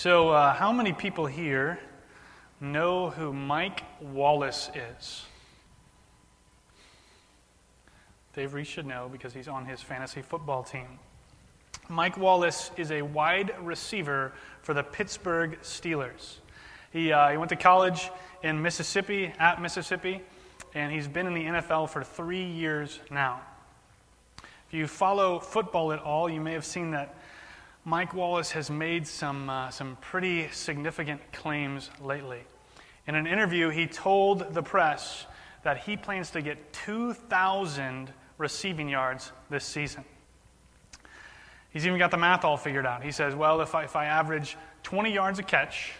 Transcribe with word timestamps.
So, 0.00 0.28
uh, 0.28 0.54
how 0.54 0.70
many 0.70 0.92
people 0.92 1.26
here 1.26 1.80
know 2.60 3.10
who 3.10 3.32
Mike 3.32 3.82
Wallace 4.00 4.70
is? 4.96 5.24
Dave 8.32 8.54
Reese 8.54 8.68
should 8.68 8.86
know 8.86 9.08
because 9.10 9.34
he's 9.34 9.48
on 9.48 9.64
his 9.64 9.80
fantasy 9.80 10.22
football 10.22 10.62
team. 10.62 11.00
Mike 11.88 12.16
Wallace 12.16 12.70
is 12.76 12.92
a 12.92 13.02
wide 13.02 13.52
receiver 13.60 14.34
for 14.62 14.72
the 14.72 14.84
Pittsburgh 14.84 15.58
Steelers. 15.62 16.36
He, 16.92 17.10
uh, 17.10 17.30
he 17.30 17.36
went 17.36 17.48
to 17.48 17.56
college 17.56 18.12
in 18.44 18.62
Mississippi, 18.62 19.32
at 19.40 19.60
Mississippi, 19.60 20.22
and 20.74 20.92
he's 20.92 21.08
been 21.08 21.26
in 21.26 21.34
the 21.34 21.44
NFL 21.44 21.88
for 21.88 22.04
three 22.04 22.44
years 22.44 23.00
now. 23.10 23.40
If 24.68 24.74
you 24.74 24.86
follow 24.86 25.40
football 25.40 25.90
at 25.90 25.98
all, 25.98 26.30
you 26.30 26.40
may 26.40 26.52
have 26.52 26.64
seen 26.64 26.92
that 26.92 27.16
Mike 27.88 28.12
Wallace 28.12 28.50
has 28.50 28.70
made 28.70 29.06
some, 29.06 29.48
uh, 29.48 29.70
some 29.70 29.96
pretty 30.02 30.50
significant 30.50 31.22
claims 31.32 31.88
lately. 32.02 32.40
In 33.06 33.14
an 33.14 33.26
interview, 33.26 33.70
he 33.70 33.86
told 33.86 34.52
the 34.52 34.62
press 34.62 35.24
that 35.62 35.78
he 35.78 35.96
plans 35.96 36.30
to 36.32 36.42
get 36.42 36.70
2,000 36.74 38.12
receiving 38.36 38.90
yards 38.90 39.32
this 39.48 39.64
season. 39.64 40.04
He's 41.70 41.86
even 41.86 41.98
got 41.98 42.10
the 42.10 42.18
math 42.18 42.44
all 42.44 42.58
figured 42.58 42.84
out. 42.84 43.02
He 43.02 43.10
says, 43.10 43.34
well, 43.34 43.62
if 43.62 43.74
I, 43.74 43.84
if 43.84 43.96
I 43.96 44.04
average 44.04 44.58
20 44.82 45.10
yards 45.10 45.38
a 45.38 45.42
catch 45.42 45.92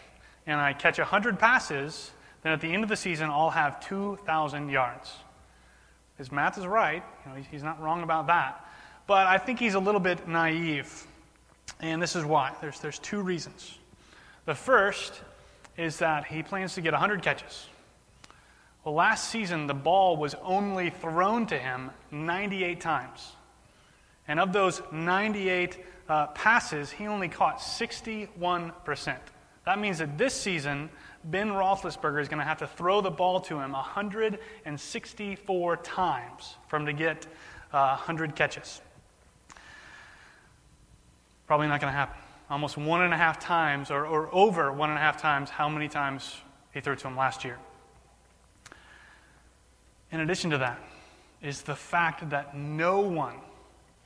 and 0.46 0.60
I 0.60 0.74
catch 0.74 0.98
100 0.98 1.38
passes, 1.38 2.10
then 2.42 2.52
at 2.52 2.60
the 2.60 2.70
end 2.70 2.82
of 2.82 2.90
the 2.90 2.96
season, 2.96 3.30
I'll 3.30 3.48
have 3.48 3.80
2,000 3.88 4.68
yards. 4.68 5.10
His 6.18 6.30
math 6.30 6.58
is 6.58 6.66
right. 6.66 7.02
You 7.24 7.32
know, 7.32 7.42
he's 7.50 7.62
not 7.62 7.80
wrong 7.80 8.02
about 8.02 8.26
that. 8.26 8.62
But 9.06 9.26
I 9.26 9.38
think 9.38 9.58
he's 9.58 9.72
a 9.72 9.80
little 9.80 10.00
bit 10.00 10.28
naive. 10.28 11.06
And 11.80 12.02
this 12.02 12.16
is 12.16 12.24
why. 12.24 12.54
There's, 12.60 12.80
there's 12.80 12.98
two 12.98 13.22
reasons. 13.22 13.78
The 14.46 14.54
first 14.54 15.20
is 15.76 15.98
that 15.98 16.26
he 16.26 16.42
plans 16.42 16.74
to 16.74 16.80
get 16.80 16.92
100 16.92 17.22
catches. 17.22 17.68
Well, 18.84 18.94
last 18.94 19.30
season, 19.30 19.66
the 19.66 19.74
ball 19.74 20.16
was 20.16 20.34
only 20.42 20.90
thrown 20.90 21.46
to 21.46 21.58
him 21.58 21.90
98 22.10 22.80
times. 22.80 23.32
And 24.26 24.40
of 24.40 24.52
those 24.52 24.82
98 24.92 25.84
uh, 26.08 26.26
passes, 26.28 26.90
he 26.90 27.06
only 27.06 27.28
caught 27.28 27.58
61%. 27.58 29.16
That 29.66 29.78
means 29.78 29.98
that 29.98 30.16
this 30.16 30.34
season, 30.34 30.88
Ben 31.24 31.50
Roethlisberger 31.50 32.22
is 32.22 32.28
going 32.28 32.38
to 32.38 32.44
have 32.44 32.58
to 32.58 32.66
throw 32.66 33.00
the 33.00 33.10
ball 33.10 33.40
to 33.42 33.58
him 33.58 33.72
164 33.72 35.76
times 35.78 36.56
for 36.68 36.76
him 36.76 36.86
to 36.86 36.92
get 36.92 37.26
uh, 37.72 37.96
100 37.96 38.34
catches. 38.34 38.80
Probably 41.48 41.66
not 41.66 41.80
going 41.80 41.92
to 41.92 41.96
happen. 41.96 42.16
Almost 42.48 42.76
one 42.76 43.02
and 43.02 43.12
a 43.12 43.16
half 43.16 43.40
times, 43.40 43.90
or, 43.90 44.06
or 44.06 44.32
over 44.32 44.72
one 44.72 44.90
and 44.90 44.98
a 44.98 45.02
half 45.02 45.20
times, 45.20 45.50
how 45.50 45.68
many 45.68 45.88
times 45.88 46.36
he 46.72 46.80
threw 46.80 46.94
to 46.94 47.08
him 47.08 47.16
last 47.16 47.44
year. 47.44 47.58
In 50.12 50.20
addition 50.20 50.50
to 50.50 50.58
that, 50.58 50.78
is 51.42 51.62
the 51.62 51.74
fact 51.74 52.30
that 52.30 52.56
no 52.56 53.00
one 53.00 53.34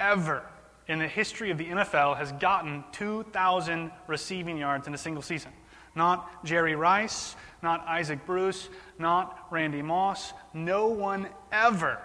ever 0.00 0.44
in 0.88 0.98
the 0.98 1.08
history 1.08 1.50
of 1.50 1.58
the 1.58 1.66
NFL 1.66 2.16
has 2.16 2.32
gotten 2.32 2.84
2,000 2.92 3.90
receiving 4.06 4.56
yards 4.56 4.86
in 4.86 4.94
a 4.94 4.98
single 4.98 5.22
season. 5.22 5.52
Not 5.94 6.44
Jerry 6.44 6.74
Rice, 6.74 7.36
not 7.62 7.86
Isaac 7.86 8.24
Bruce, 8.26 8.68
not 8.98 9.46
Randy 9.50 9.82
Moss. 9.82 10.32
No 10.54 10.88
one 10.88 11.28
ever 11.52 11.98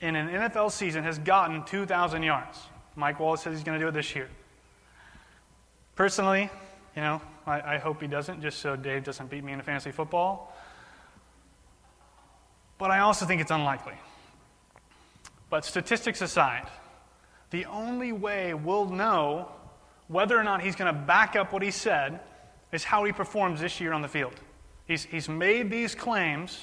in 0.00 0.16
an 0.16 0.28
NFL 0.28 0.70
season 0.70 1.04
has 1.04 1.18
gotten 1.18 1.64
2,000 1.64 2.22
yards. 2.22 2.58
Mike 2.96 3.20
Wallace 3.20 3.42
says 3.42 3.54
he's 3.54 3.64
going 3.64 3.78
to 3.78 3.84
do 3.84 3.88
it 3.88 3.92
this 3.92 4.14
year. 4.14 4.28
Personally, 5.94 6.50
you 6.96 7.02
know, 7.02 7.20
I, 7.46 7.74
I 7.74 7.78
hope 7.78 8.00
he 8.00 8.06
doesn't, 8.06 8.42
just 8.42 8.60
so 8.60 8.76
Dave 8.76 9.04
doesn't 9.04 9.30
beat 9.30 9.44
me 9.44 9.52
in 9.52 9.60
fantasy 9.62 9.90
football. 9.90 10.54
But 12.78 12.90
I 12.90 13.00
also 13.00 13.26
think 13.26 13.40
it's 13.40 13.50
unlikely. 13.50 13.94
But 15.50 15.64
statistics 15.64 16.22
aside, 16.22 16.66
the 17.50 17.66
only 17.66 18.12
way 18.12 18.54
we'll 18.54 18.88
know 18.88 19.48
whether 20.08 20.38
or 20.38 20.42
not 20.42 20.62
he's 20.62 20.76
going 20.76 20.92
to 20.92 20.98
back 20.98 21.36
up 21.36 21.52
what 21.52 21.62
he 21.62 21.70
said 21.70 22.20
is 22.72 22.84
how 22.84 23.04
he 23.04 23.12
performs 23.12 23.60
this 23.60 23.80
year 23.80 23.92
on 23.92 24.02
the 24.02 24.08
field. 24.08 24.34
He's, 24.86 25.04
he's 25.04 25.28
made 25.28 25.70
these 25.70 25.94
claims, 25.94 26.58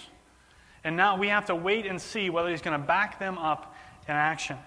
and 0.84 0.97
now 0.97 1.18
we 1.18 1.28
have 1.29 1.45
to 1.45 1.56
wait 1.56 1.85
and 1.85 2.01
see 2.01 2.29
whether 2.29 2.50
he's 2.50 2.62
going 2.62 2.79
to 2.79 2.85
back 2.85 3.19
them 3.19 3.38
up 3.38 3.75
in 4.07 4.16
action. 4.16 4.57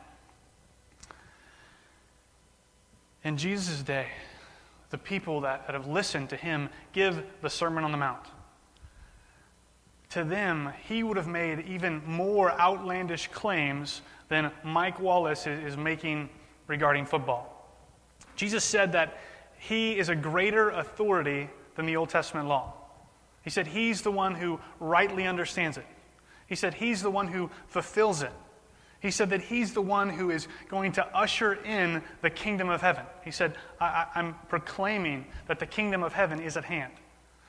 In 3.24 3.36
Jesus' 3.36 3.82
day, 3.82 4.06
the 4.90 4.98
people 4.98 5.40
that, 5.42 5.66
that 5.66 5.74
have 5.74 5.86
listened 5.86 6.30
to 6.30 6.36
him 6.36 6.68
give 6.92 7.22
the 7.40 7.50
Sermon 7.50 7.84
on 7.84 7.92
the 7.92 7.98
Mount. 7.98 8.26
To 10.10 10.24
them, 10.24 10.72
he 10.86 11.02
would 11.02 11.16
have 11.16 11.28
made 11.28 11.60
even 11.66 12.02
more 12.04 12.52
outlandish 12.60 13.28
claims 13.28 14.02
than 14.28 14.50
Mike 14.62 15.00
Wallace 15.00 15.46
is, 15.46 15.72
is 15.72 15.76
making 15.76 16.28
regarding 16.66 17.06
football. 17.06 17.48
Jesus 18.36 18.64
said 18.64 18.92
that 18.92 19.18
he 19.58 19.98
is 19.98 20.08
a 20.08 20.16
greater 20.16 20.70
authority 20.70 21.48
than 21.76 21.86
the 21.86 21.96
Old 21.96 22.10
Testament 22.10 22.48
law. 22.48 22.74
He 23.42 23.50
said 23.50 23.66
he's 23.66 24.02
the 24.02 24.10
one 24.10 24.34
who 24.34 24.60
rightly 24.80 25.26
understands 25.26 25.76
it. 25.76 25.86
He 26.46 26.54
said 26.54 26.74
he's 26.74 27.02
the 27.02 27.10
one 27.10 27.28
who 27.28 27.50
fulfills 27.66 28.22
it. 28.22 28.32
He 29.02 29.10
said 29.10 29.30
that 29.30 29.42
he's 29.42 29.74
the 29.74 29.82
one 29.82 30.08
who 30.08 30.30
is 30.30 30.46
going 30.68 30.92
to 30.92 31.04
usher 31.06 31.54
in 31.54 32.04
the 32.22 32.30
kingdom 32.30 32.68
of 32.68 32.80
heaven. 32.80 33.04
He 33.24 33.32
said, 33.32 33.56
I, 33.80 34.06
am 34.14 34.36
proclaiming 34.48 35.26
that 35.48 35.58
the 35.58 35.66
kingdom 35.66 36.04
of 36.04 36.12
heaven 36.12 36.40
is 36.40 36.56
at 36.56 36.64
hand. 36.64 36.92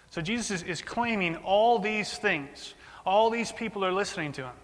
So 0.10 0.20
Jesus 0.20 0.50
is, 0.50 0.64
is 0.64 0.82
claiming 0.82 1.36
all 1.38 1.78
these 1.78 2.18
things. 2.18 2.74
All 3.06 3.30
these 3.30 3.52
people 3.52 3.86
are 3.86 3.92
listening 3.92 4.32
to 4.34 4.42
him. 4.42 4.56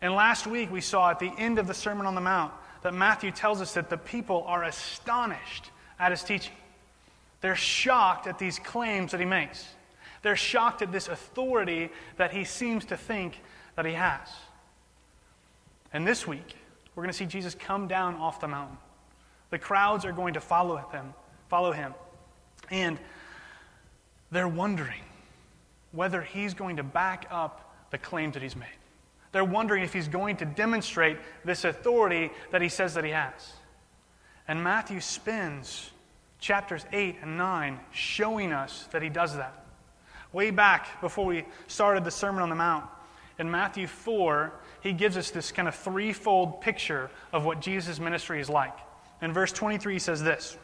And 0.00 0.14
last 0.14 0.48
week 0.48 0.72
we 0.72 0.80
saw 0.80 1.10
at 1.10 1.20
the 1.20 1.30
end 1.38 1.60
of 1.60 1.68
the 1.68 1.74
Sermon 1.74 2.06
on 2.06 2.16
the 2.16 2.20
Mount 2.20 2.52
that 2.82 2.92
Matthew 2.92 3.30
tells 3.30 3.60
us 3.60 3.74
that 3.74 3.88
the 3.88 3.96
people 3.96 4.42
are 4.48 4.64
astonished 4.64 5.70
at 6.00 6.10
his 6.10 6.24
teaching. 6.24 6.54
They're 7.40 7.54
shocked 7.54 8.26
at 8.26 8.40
these 8.40 8.58
claims 8.58 9.12
that 9.12 9.20
he 9.20 9.26
makes. 9.26 9.64
They're 10.22 10.34
shocked 10.34 10.82
at 10.82 10.90
this 10.90 11.06
authority 11.06 11.90
that 12.16 12.32
he 12.32 12.42
seems 12.42 12.84
to 12.86 12.96
think 12.96 13.40
that 13.76 13.86
he 13.86 13.92
has. 13.92 14.28
And 15.96 16.06
this 16.06 16.26
week, 16.26 16.54
we're 16.94 17.04
going 17.04 17.10
to 17.10 17.16
see 17.16 17.24
Jesus 17.24 17.54
come 17.54 17.88
down 17.88 18.16
off 18.16 18.38
the 18.38 18.48
mountain. 18.48 18.76
The 19.48 19.58
crowds 19.58 20.04
are 20.04 20.12
going 20.12 20.34
to 20.34 20.42
follow 20.42 20.76
him, 20.76 21.14
follow 21.48 21.72
him. 21.72 21.94
And 22.70 22.98
they're 24.30 24.46
wondering 24.46 25.00
whether 25.92 26.20
he's 26.20 26.52
going 26.52 26.76
to 26.76 26.82
back 26.82 27.24
up 27.30 27.74
the 27.92 27.96
claims 27.96 28.34
that 28.34 28.42
he's 28.42 28.54
made. 28.54 28.68
They're 29.32 29.42
wondering 29.42 29.84
if 29.84 29.94
he's 29.94 30.06
going 30.06 30.36
to 30.36 30.44
demonstrate 30.44 31.16
this 31.46 31.64
authority 31.64 32.30
that 32.50 32.60
he 32.60 32.68
says 32.68 32.92
that 32.92 33.04
he 33.04 33.12
has. 33.12 33.54
And 34.46 34.62
Matthew 34.62 35.00
spends 35.00 35.92
chapters 36.40 36.84
8 36.92 37.16
and 37.22 37.38
9 37.38 37.80
showing 37.90 38.52
us 38.52 38.86
that 38.92 39.00
he 39.00 39.08
does 39.08 39.34
that. 39.36 39.64
Way 40.30 40.50
back 40.50 41.00
before 41.00 41.24
we 41.24 41.46
started 41.68 42.04
the 42.04 42.10
Sermon 42.10 42.42
on 42.42 42.50
the 42.50 42.54
Mount, 42.54 42.84
in 43.38 43.50
Matthew 43.50 43.86
4, 43.86 44.52
he 44.86 44.92
gives 44.92 45.16
us 45.16 45.30
this 45.30 45.52
kind 45.52 45.68
of 45.68 45.74
threefold 45.74 46.60
picture 46.60 47.10
of 47.32 47.44
what 47.44 47.60
Jesus' 47.60 47.98
ministry 47.98 48.40
is 48.40 48.48
like. 48.48 48.76
In 49.20 49.32
verse 49.32 49.52
23, 49.52 49.94
he 49.94 49.98
says 49.98 50.22
this 50.22 50.56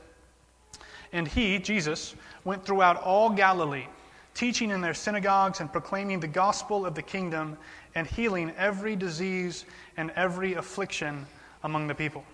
And 1.13 1.27
he, 1.27 1.59
Jesus, 1.59 2.15
went 2.45 2.65
throughout 2.65 3.03
all 3.03 3.31
Galilee, 3.31 3.87
teaching 4.35 4.71
in 4.71 4.81
their 4.81 4.95
synagogues 4.95 5.61
and 5.61 5.71
proclaiming 5.71 6.21
the 6.21 6.29
gospel 6.29 6.87
of 6.87 6.95
the 6.95 7.03
kingdom 7.03 7.59
and 7.95 8.07
healing 8.07 8.53
every 8.57 8.97
disease 8.97 9.65
and 9.97 10.11
every 10.13 10.55
affliction 10.55 11.27
among 11.65 11.89
the 11.89 11.95
people. 11.95 12.25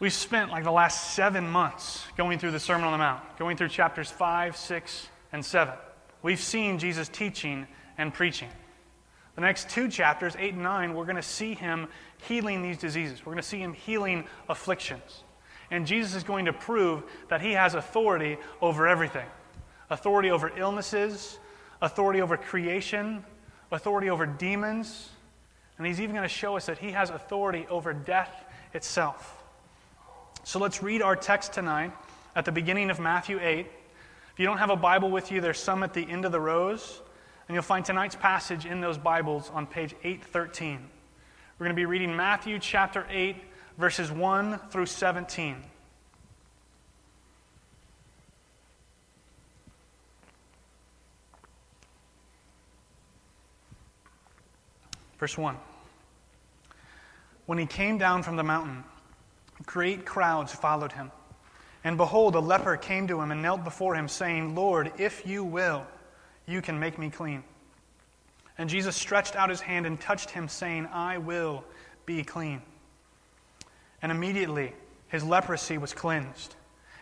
We've 0.00 0.12
spent 0.12 0.50
like 0.50 0.64
the 0.64 0.72
last 0.72 1.14
seven 1.14 1.48
months 1.48 2.04
going 2.16 2.38
through 2.38 2.50
the 2.50 2.60
Sermon 2.60 2.86
on 2.86 2.92
the 2.92 2.98
Mount, 2.98 3.22
going 3.38 3.56
through 3.56 3.68
chapters 3.68 4.10
5, 4.10 4.56
6, 4.56 5.08
and 5.32 5.44
7. 5.44 5.74
We've 6.22 6.40
seen 6.40 6.78
Jesus 6.78 7.08
teaching 7.08 7.68
and 7.98 8.12
preaching. 8.12 8.48
The 9.34 9.40
next 9.40 9.70
two 9.70 9.88
chapters, 9.88 10.36
8 10.38 10.54
and 10.54 10.62
9, 10.62 10.94
we're 10.94 11.04
going 11.04 11.16
to 11.16 11.22
see 11.22 11.54
him 11.54 11.88
healing 12.28 12.62
these 12.62 12.76
diseases. 12.76 13.20
We're 13.20 13.32
going 13.32 13.42
to 13.42 13.48
see 13.48 13.60
him 13.60 13.72
healing 13.72 14.24
afflictions. 14.48 15.24
And 15.70 15.86
Jesus 15.86 16.14
is 16.14 16.22
going 16.22 16.44
to 16.44 16.52
prove 16.52 17.02
that 17.28 17.40
he 17.40 17.52
has 17.52 17.74
authority 17.74 18.36
over 18.60 18.86
everything 18.86 19.26
authority 19.90 20.30
over 20.30 20.50
illnesses, 20.56 21.38
authority 21.82 22.22
over 22.22 22.38
creation, 22.38 23.22
authority 23.70 24.08
over 24.08 24.24
demons. 24.24 25.10
And 25.76 25.86
he's 25.86 26.00
even 26.00 26.16
going 26.16 26.28
to 26.28 26.34
show 26.34 26.56
us 26.56 26.66
that 26.66 26.78
he 26.78 26.92
has 26.92 27.10
authority 27.10 27.66
over 27.68 27.92
death 27.92 28.44
itself. 28.72 29.42
So 30.44 30.58
let's 30.58 30.82
read 30.82 31.02
our 31.02 31.14
text 31.14 31.52
tonight 31.52 31.92
at 32.34 32.44
the 32.44 32.52
beginning 32.52 32.90
of 32.90 33.00
Matthew 33.00 33.38
8. 33.40 33.66
If 34.32 34.40
you 34.40 34.46
don't 34.46 34.58
have 34.58 34.70
a 34.70 34.76
Bible 34.76 35.10
with 35.10 35.30
you, 35.30 35.40
there's 35.40 35.58
some 35.58 35.82
at 35.82 35.92
the 35.92 36.08
end 36.08 36.24
of 36.24 36.32
the 36.32 36.40
rows. 36.40 37.02
And 37.48 37.54
you'll 37.54 37.62
find 37.62 37.84
tonight's 37.84 38.16
passage 38.16 38.66
in 38.66 38.80
those 38.80 38.98
Bibles 38.98 39.50
on 39.50 39.66
page 39.66 39.94
813. 40.04 40.78
We're 41.58 41.64
going 41.64 41.76
to 41.76 41.80
be 41.80 41.86
reading 41.86 42.16
Matthew 42.16 42.58
chapter 42.58 43.06
8, 43.10 43.36
verses 43.78 44.10
1 44.10 44.58
through 44.70 44.86
17. 44.86 45.56
Verse 55.18 55.38
1. 55.38 55.56
When 57.46 57.58
he 57.58 57.66
came 57.66 57.98
down 57.98 58.22
from 58.22 58.36
the 58.36 58.42
mountain, 58.42 58.82
great 59.66 60.04
crowds 60.04 60.52
followed 60.52 60.92
him. 60.92 61.12
And 61.84 61.96
behold, 61.96 62.34
a 62.34 62.40
leper 62.40 62.76
came 62.76 63.06
to 63.08 63.20
him 63.20 63.30
and 63.30 63.42
knelt 63.42 63.62
before 63.62 63.94
him, 63.94 64.08
saying, 64.08 64.54
Lord, 64.54 64.92
if 64.98 65.26
you 65.26 65.44
will, 65.44 65.86
you 66.46 66.60
can 66.62 66.78
make 66.78 66.98
me 66.98 67.10
clean. 67.10 67.42
And 68.58 68.68
Jesus 68.68 68.96
stretched 68.96 69.36
out 69.36 69.50
his 69.50 69.60
hand 69.60 69.86
and 69.86 70.00
touched 70.00 70.30
him, 70.30 70.48
saying, 70.48 70.86
I 70.92 71.18
will 71.18 71.64
be 72.06 72.22
clean. 72.22 72.62
And 74.02 74.12
immediately 74.12 74.72
his 75.08 75.24
leprosy 75.24 75.78
was 75.78 75.92
cleansed. 75.92 76.56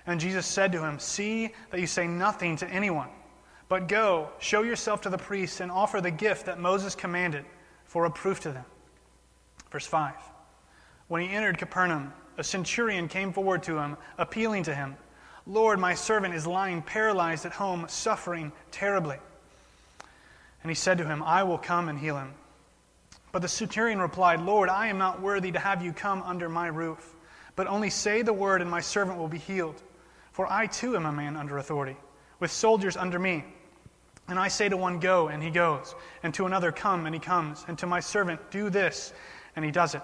And 0.06 0.20
Jesus 0.20 0.46
said 0.46 0.72
to 0.72 0.84
him, 0.84 0.98
See 0.98 1.52
that 1.70 1.80
you 1.80 1.86
say 1.86 2.06
nothing 2.06 2.56
to 2.56 2.68
anyone, 2.68 3.08
but 3.68 3.88
go, 3.88 4.30
show 4.38 4.62
yourself 4.62 5.00
to 5.02 5.10
the 5.10 5.18
priests, 5.18 5.60
and 5.60 5.70
offer 5.70 6.00
the 6.00 6.10
gift 6.10 6.46
that 6.46 6.58
Moses 6.58 6.94
commanded 6.94 7.44
for 7.84 8.04
a 8.04 8.10
proof 8.10 8.40
to 8.40 8.52
them. 8.52 8.64
Verse 9.70 9.86
5 9.86 10.14
When 11.08 11.22
he 11.22 11.28
entered 11.28 11.58
Capernaum, 11.58 12.12
a 12.38 12.44
centurion 12.44 13.08
came 13.08 13.32
forward 13.32 13.62
to 13.64 13.78
him, 13.78 13.96
appealing 14.18 14.62
to 14.64 14.74
him, 14.74 14.96
Lord, 15.46 15.78
my 15.78 15.94
servant 15.94 16.34
is 16.34 16.46
lying 16.46 16.82
paralyzed 16.82 17.46
at 17.46 17.52
home, 17.52 17.86
suffering 17.88 18.52
terribly. 18.70 19.16
And 20.62 20.70
he 20.70 20.74
said 20.74 20.98
to 20.98 21.06
him, 21.06 21.22
I 21.22 21.42
will 21.42 21.58
come 21.58 21.88
and 21.88 21.98
heal 21.98 22.16
him. 22.16 22.34
But 23.32 23.42
the 23.42 23.48
centurion 23.48 24.00
replied, 24.00 24.40
Lord, 24.40 24.68
I 24.68 24.88
am 24.88 24.98
not 24.98 25.22
worthy 25.22 25.52
to 25.52 25.58
have 25.58 25.82
you 25.82 25.92
come 25.92 26.22
under 26.22 26.48
my 26.48 26.66
roof, 26.66 27.14
but 27.56 27.66
only 27.66 27.90
say 27.90 28.22
the 28.22 28.32
word, 28.32 28.60
and 28.60 28.70
my 28.70 28.80
servant 28.80 29.18
will 29.18 29.28
be 29.28 29.38
healed. 29.38 29.82
For 30.32 30.50
I 30.50 30.66
too 30.66 30.96
am 30.96 31.06
a 31.06 31.12
man 31.12 31.36
under 31.36 31.58
authority, 31.58 31.96
with 32.40 32.50
soldiers 32.50 32.96
under 32.96 33.18
me. 33.18 33.44
And 34.28 34.38
I 34.38 34.48
say 34.48 34.68
to 34.68 34.76
one, 34.76 35.00
Go, 35.00 35.28
and 35.28 35.42
he 35.42 35.50
goes, 35.50 35.94
and 36.22 36.32
to 36.34 36.46
another, 36.46 36.72
Come, 36.72 37.06
and 37.06 37.14
he 37.14 37.20
comes, 37.20 37.64
and 37.68 37.78
to 37.78 37.86
my 37.86 38.00
servant, 38.00 38.50
Do 38.50 38.70
this, 38.70 39.12
and 39.56 39.64
he 39.64 39.70
does 39.70 39.94
it. 39.94 40.02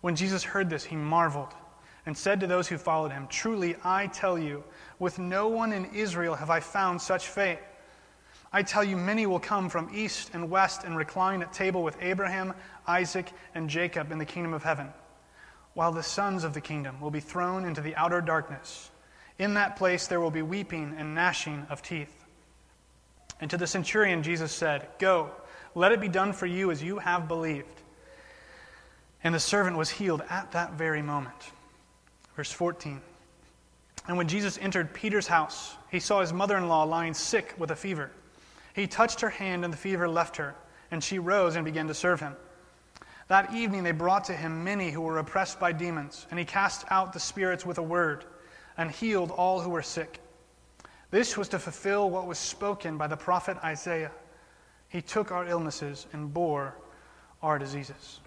When 0.00 0.16
Jesus 0.16 0.44
heard 0.44 0.70
this, 0.70 0.84
he 0.84 0.96
marveled 0.96 1.54
and 2.06 2.16
said 2.16 2.40
to 2.40 2.46
those 2.46 2.68
who 2.68 2.78
followed 2.78 3.12
him, 3.12 3.26
Truly, 3.28 3.76
I 3.82 4.06
tell 4.06 4.38
you, 4.38 4.64
with 4.98 5.18
no 5.18 5.48
one 5.48 5.72
in 5.72 5.86
Israel 5.86 6.34
have 6.34 6.50
I 6.50 6.60
found 6.60 7.02
such 7.02 7.26
faith. 7.26 7.58
I 8.56 8.62
tell 8.62 8.82
you, 8.82 8.96
many 8.96 9.26
will 9.26 9.38
come 9.38 9.68
from 9.68 9.90
east 9.92 10.30
and 10.32 10.48
west 10.48 10.84
and 10.84 10.96
recline 10.96 11.42
at 11.42 11.52
table 11.52 11.82
with 11.82 11.98
Abraham, 12.00 12.54
Isaac, 12.86 13.30
and 13.54 13.68
Jacob 13.68 14.10
in 14.10 14.16
the 14.16 14.24
kingdom 14.24 14.54
of 14.54 14.62
heaven, 14.62 14.88
while 15.74 15.92
the 15.92 16.02
sons 16.02 16.42
of 16.42 16.54
the 16.54 16.62
kingdom 16.62 16.98
will 16.98 17.10
be 17.10 17.20
thrown 17.20 17.66
into 17.66 17.82
the 17.82 17.94
outer 17.96 18.22
darkness. 18.22 18.90
In 19.38 19.52
that 19.52 19.76
place 19.76 20.06
there 20.06 20.22
will 20.22 20.30
be 20.30 20.40
weeping 20.40 20.94
and 20.96 21.14
gnashing 21.14 21.66
of 21.68 21.82
teeth. 21.82 22.24
And 23.42 23.50
to 23.50 23.58
the 23.58 23.66
centurion, 23.66 24.22
Jesus 24.22 24.52
said, 24.52 24.88
Go, 24.98 25.32
let 25.74 25.92
it 25.92 26.00
be 26.00 26.08
done 26.08 26.32
for 26.32 26.46
you 26.46 26.70
as 26.70 26.82
you 26.82 26.96
have 26.96 27.28
believed. 27.28 27.82
And 29.22 29.34
the 29.34 29.38
servant 29.38 29.76
was 29.76 29.90
healed 29.90 30.22
at 30.30 30.52
that 30.52 30.72
very 30.72 31.02
moment. 31.02 31.52
Verse 32.34 32.52
14. 32.52 33.02
And 34.08 34.16
when 34.16 34.28
Jesus 34.28 34.56
entered 34.56 34.94
Peter's 34.94 35.26
house, 35.26 35.76
he 35.90 36.00
saw 36.00 36.22
his 36.22 36.32
mother 36.32 36.56
in 36.56 36.68
law 36.68 36.84
lying 36.84 37.12
sick 37.12 37.54
with 37.58 37.70
a 37.70 37.76
fever. 37.76 38.10
He 38.76 38.86
touched 38.86 39.22
her 39.22 39.30
hand, 39.30 39.64
and 39.64 39.72
the 39.72 39.78
fever 39.78 40.06
left 40.06 40.36
her, 40.36 40.54
and 40.90 41.02
she 41.02 41.18
rose 41.18 41.56
and 41.56 41.64
began 41.64 41.86
to 41.88 41.94
serve 41.94 42.20
him. 42.20 42.36
That 43.28 43.54
evening 43.54 43.84
they 43.84 43.92
brought 43.92 44.24
to 44.24 44.34
him 44.34 44.62
many 44.62 44.90
who 44.90 45.00
were 45.00 45.16
oppressed 45.16 45.58
by 45.58 45.72
demons, 45.72 46.26
and 46.30 46.38
he 46.38 46.44
cast 46.44 46.84
out 46.90 47.14
the 47.14 47.18
spirits 47.18 47.64
with 47.64 47.78
a 47.78 47.82
word 47.82 48.26
and 48.76 48.90
healed 48.90 49.30
all 49.30 49.60
who 49.60 49.70
were 49.70 49.82
sick. 49.82 50.20
This 51.10 51.38
was 51.38 51.48
to 51.48 51.58
fulfill 51.58 52.10
what 52.10 52.26
was 52.26 52.38
spoken 52.38 52.98
by 52.98 53.06
the 53.06 53.16
prophet 53.16 53.56
Isaiah. 53.64 54.12
He 54.90 55.00
took 55.00 55.32
our 55.32 55.46
illnesses 55.46 56.06
and 56.12 56.32
bore 56.32 56.76
our 57.42 57.58
diseases. 57.58 58.20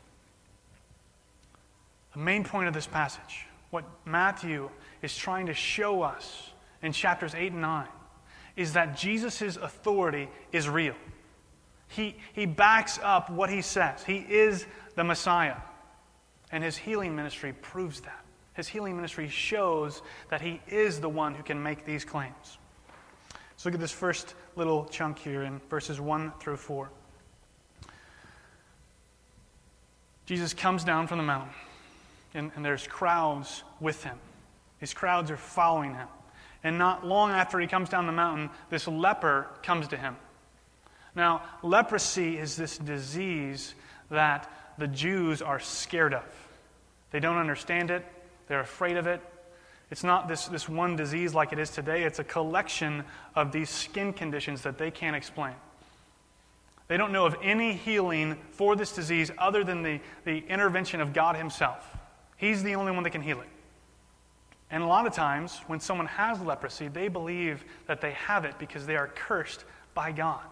The 2.14 2.20
main 2.20 2.44
point 2.44 2.68
of 2.68 2.74
this 2.74 2.88
passage, 2.88 3.46
what 3.70 3.86
Matthew 4.04 4.72
is 5.04 5.16
trying 5.16 5.46
to 5.46 5.54
show 5.54 6.02
us 6.02 6.50
in 6.82 6.92
chapters 6.92 7.36
8 7.36 7.52
and 7.52 7.62
9, 7.62 7.88
is 8.60 8.74
that 8.74 8.98
Jesus' 8.98 9.56
authority 9.56 10.28
is 10.52 10.68
real. 10.68 10.96
He, 11.88 12.18
he 12.34 12.46
backs 12.46 13.00
up 13.02 13.30
what 13.30 13.50
he 13.50 13.62
says. 13.62 14.04
He 14.04 14.18
is 14.18 14.66
the 14.96 15.04
Messiah. 15.06 15.56
And 16.52 16.62
his 16.62 16.76
healing 16.76 17.16
ministry 17.16 17.54
proves 17.54 18.02
that. 18.02 18.26
His 18.56 18.68
healing 18.68 18.98
ministry 18.98 19.30
shows 19.30 20.02
that 20.30 20.42
he 20.42 20.60
is 20.68 21.00
the 21.00 21.08
one 21.08 21.36
who 21.36 21.42
can 21.42 21.64
make 21.64 21.86
these 21.86 22.04
claims. 22.04 22.58
So 23.56 23.70
look 23.70 23.76
at 23.76 23.80
this 23.80 23.94
first 23.94 24.36
little 24.58 24.84
chunk 24.92 25.20
here 25.20 25.44
in 25.44 25.62
verses 25.70 26.02
1 26.02 26.34
through 26.42 26.58
4. 26.58 26.90
Jesus 30.26 30.54
comes 30.54 30.84
down 30.84 31.08
from 31.08 31.18
the 31.20 31.24
mountain, 31.24 31.54
and, 32.34 32.52
and 32.58 32.66
there's 32.66 32.86
crowds 32.86 33.64
with 33.80 34.04
him. 34.04 34.18
These 34.82 34.94
crowds 34.94 35.32
are 35.32 35.38
following 35.38 35.94
him. 35.94 36.10
And 36.64 36.78
not 36.78 37.06
long 37.06 37.32
after 37.32 37.60
he 37.60 37.68
comes 37.68 37.90
down 37.90 38.06
the 38.06 38.12
mountain, 38.12 38.50
this 38.70 38.88
leper 38.88 39.48
comes 39.64 39.88
to 39.90 39.98
him. 39.98 40.18
Now, 41.16 41.44
leprosy 41.64 42.38
is 42.38 42.56
this 42.56 42.78
disease 42.78 43.74
that 44.10 44.52
the 44.78 44.88
Jews 44.88 45.42
are 45.42 45.60
scared 45.60 46.14
of. 46.14 46.24
They 47.12 47.20
don't 47.20 47.38
understand 47.38 47.92
it, 47.92 48.06
they're 48.48 48.60
afraid 48.60 48.98
of 48.98 49.08
it, 49.08 49.22
it's 49.92 50.04
not 50.04 50.28
this, 50.28 50.46
this 50.48 50.70
one 50.70 50.96
disease 50.96 51.34
like 51.34 51.52
it 51.52 51.60
is 51.60 51.72
today, 51.72 52.04
it's 52.04 52.20
a 52.20 52.24
collection 52.24 53.04
of 53.36 53.52
these 53.52 53.70
skin 53.70 54.14
conditions 54.14 54.62
that 54.62 54.78
they 54.78 54.92
can't 54.92 55.16
explain. 55.16 55.56
They 56.88 56.98
don't 56.98 57.12
know 57.12 57.26
of 57.26 57.36
any 57.42 57.74
healing 57.74 58.38
for 58.52 58.76
this 58.76 58.94
disease 58.94 59.32
other 59.38 59.64
than 59.64 59.84
the, 59.84 60.00
the 60.26 60.40
intervention 60.48 61.02
of 61.02 61.14
God 61.14 61.36
Himself. 61.36 61.98
He's 62.38 62.64
the 62.64 62.76
only 62.76 62.92
one 62.92 63.04
that 63.04 63.12
can 63.12 63.22
heal 63.22 63.42
it. 63.42 63.48
And 64.72 64.84
a 64.84 64.86
lot 64.86 65.08
of 65.08 65.14
times, 65.14 65.62
when 65.68 65.80
someone 65.80 66.06
has 66.08 66.40
leprosy, 66.42 66.88
they 66.88 67.08
believe 67.08 67.66
that 67.88 68.02
they 68.02 68.12
have 68.12 68.46
it 68.46 68.60
because 68.60 68.86
they 68.86 68.96
are 68.96 69.08
cursed 69.08 69.66
by 69.94 70.12
God. 70.12 70.44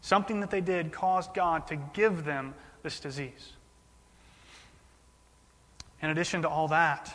Something 0.00 0.40
that 0.40 0.50
they 0.50 0.60
did 0.60 0.90
caused 0.90 1.34
God 1.34 1.66
to 1.66 1.76
give 1.76 2.24
them 2.24 2.54
this 2.82 2.98
disease. 2.98 3.52
In 6.00 6.10
addition 6.10 6.42
to 6.42 6.48
all 6.48 6.68
that, 6.68 7.14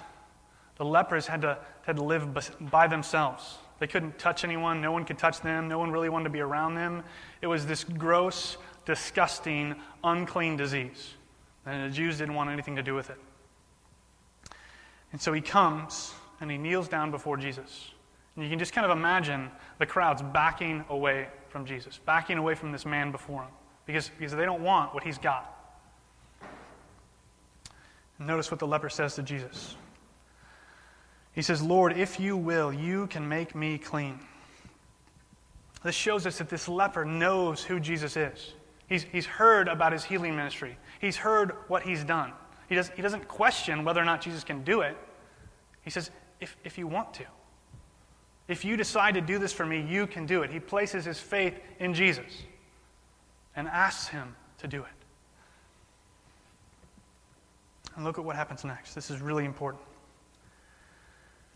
the 0.77 0.85
lepers 0.85 1.27
had 1.27 1.41
to, 1.41 1.57
had 1.85 1.97
to 1.97 2.03
live 2.03 2.29
by 2.61 2.87
themselves. 2.87 3.57
They 3.79 3.87
couldn't 3.87 4.17
touch 4.17 4.43
anyone. 4.43 4.79
No 4.79 4.91
one 4.91 5.05
could 5.05 5.17
touch 5.17 5.41
them. 5.41 5.67
No 5.67 5.79
one 5.79 5.91
really 5.91 6.09
wanted 6.09 6.25
to 6.25 6.29
be 6.29 6.39
around 6.39 6.75
them. 6.75 7.03
It 7.41 7.47
was 7.47 7.65
this 7.65 7.83
gross, 7.83 8.57
disgusting, 8.85 9.75
unclean 10.03 10.55
disease. 10.55 11.13
And 11.65 11.91
the 11.91 11.95
Jews 11.95 12.19
didn't 12.19 12.35
want 12.35 12.49
anything 12.49 12.75
to 12.75 12.83
do 12.83 12.95
with 12.95 13.09
it. 13.09 13.19
And 15.11 15.21
so 15.21 15.33
he 15.33 15.41
comes 15.41 16.13
and 16.39 16.51
he 16.51 16.57
kneels 16.57 16.87
down 16.87 17.11
before 17.11 17.37
Jesus. 17.37 17.91
And 18.35 18.43
you 18.43 18.49
can 18.49 18.59
just 18.59 18.73
kind 18.73 18.85
of 18.85 18.95
imagine 18.95 19.49
the 19.79 19.85
crowds 19.85 20.21
backing 20.21 20.85
away 20.89 21.27
from 21.49 21.65
Jesus, 21.65 21.99
backing 22.05 22.37
away 22.37 22.55
from 22.55 22.71
this 22.71 22.85
man 22.85 23.11
before 23.11 23.41
him, 23.43 23.51
because, 23.85 24.09
because 24.17 24.33
they 24.35 24.45
don't 24.45 24.61
want 24.61 24.93
what 24.93 25.03
he's 25.03 25.17
got. 25.17 25.53
Notice 28.19 28.49
what 28.51 28.59
the 28.59 28.67
leper 28.67 28.89
says 28.89 29.15
to 29.15 29.23
Jesus. 29.23 29.75
He 31.33 31.41
says, 31.41 31.61
Lord, 31.61 31.97
if 31.97 32.19
you 32.19 32.35
will, 32.35 32.73
you 32.73 33.07
can 33.07 33.27
make 33.27 33.53
me 33.53 33.77
clean. 33.77 34.19
This 35.83 35.95
shows 35.95 36.25
us 36.25 36.39
that 36.39 36.49
this 36.49 36.67
leper 36.67 37.05
knows 37.05 37.63
who 37.63 37.79
Jesus 37.79 38.17
is. 38.17 38.53
He's, 38.87 39.03
he's 39.03 39.25
heard 39.25 39.67
about 39.67 39.91
his 39.91 40.03
healing 40.03 40.35
ministry, 40.35 40.77
he's 40.99 41.17
heard 41.17 41.51
what 41.67 41.83
he's 41.83 42.03
done. 42.03 42.33
He, 42.69 42.75
does, 42.75 42.89
he 42.95 43.01
doesn't 43.01 43.27
question 43.27 43.85
whether 43.85 44.01
or 44.01 44.05
not 44.05 44.21
Jesus 44.21 44.43
can 44.43 44.63
do 44.63 44.81
it. 44.81 44.97
He 45.83 45.89
says, 45.89 46.11
if, 46.39 46.55
if 46.63 46.77
you 46.77 46.87
want 46.87 47.13
to. 47.15 47.25
If 48.47 48.63
you 48.63 48.77
decide 48.77 49.15
to 49.15 49.21
do 49.21 49.39
this 49.39 49.51
for 49.51 49.65
me, 49.65 49.81
you 49.81 50.07
can 50.07 50.25
do 50.25 50.41
it. 50.43 50.51
He 50.51 50.59
places 50.59 51.03
his 51.05 51.19
faith 51.19 51.59
in 51.79 51.93
Jesus 51.93 52.43
and 53.55 53.67
asks 53.67 54.07
him 54.07 54.35
to 54.59 54.67
do 54.67 54.81
it. 54.81 54.87
And 57.95 58.05
look 58.05 58.17
at 58.17 58.23
what 58.23 58.35
happens 58.35 58.63
next. 58.63 58.93
This 58.93 59.09
is 59.09 59.21
really 59.21 59.43
important 59.43 59.81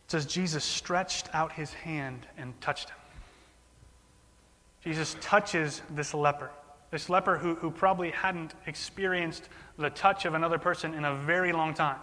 It 0.07 0.11
says 0.11 0.25
Jesus 0.25 0.63
stretched 0.63 1.29
out 1.33 1.53
his 1.53 1.71
hand 1.71 2.27
and 2.37 2.59
touched 2.59 2.89
him. 2.89 2.97
Jesus 4.83 5.15
touches 5.21 5.83
this 5.91 6.13
leper, 6.15 6.49
this 6.89 7.07
leper 7.07 7.37
who, 7.37 7.53
who 7.55 7.69
probably 7.69 8.09
hadn't 8.09 8.55
experienced 8.65 9.47
the 9.77 9.91
touch 9.91 10.25
of 10.25 10.33
another 10.33 10.57
person 10.57 10.95
in 10.95 11.05
a 11.05 11.15
very 11.15 11.53
long 11.53 11.75
time. 11.75 11.99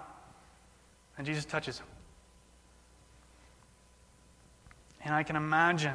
And 1.18 1.26
Jesus 1.26 1.44
touches 1.44 1.80
him. 1.80 1.87
And 5.09 5.17
I 5.17 5.23
can 5.23 5.37
imagine 5.37 5.95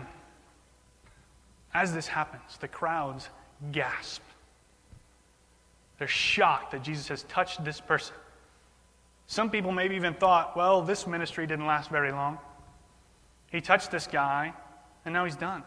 as 1.72 1.94
this 1.94 2.08
happens, 2.08 2.58
the 2.60 2.68
crowds 2.68 3.30
gasp. 3.72 4.24
They're 6.00 6.08
shocked 6.08 6.72
that 6.72 6.82
Jesus 6.82 7.10
has 7.10 7.22
touched 7.22 7.64
this 7.64 7.80
person. 7.80 8.16
Some 9.28 9.52
people 9.52 9.72
maybe 9.72 9.96
even 9.98 10.16
thought, 10.16 10.58
well, 10.58 10.82
this 10.82 11.06
ministry 11.06 11.46
didn't 11.46 11.68
last 11.68 11.92
very 11.92 12.12
long. 12.12 12.40
He 13.52 13.62
touched 13.62 13.92
this 13.92 14.08
guy, 14.08 14.52
and 15.06 15.14
now 15.14 15.26
he's 15.26 15.36
done. 15.36 15.62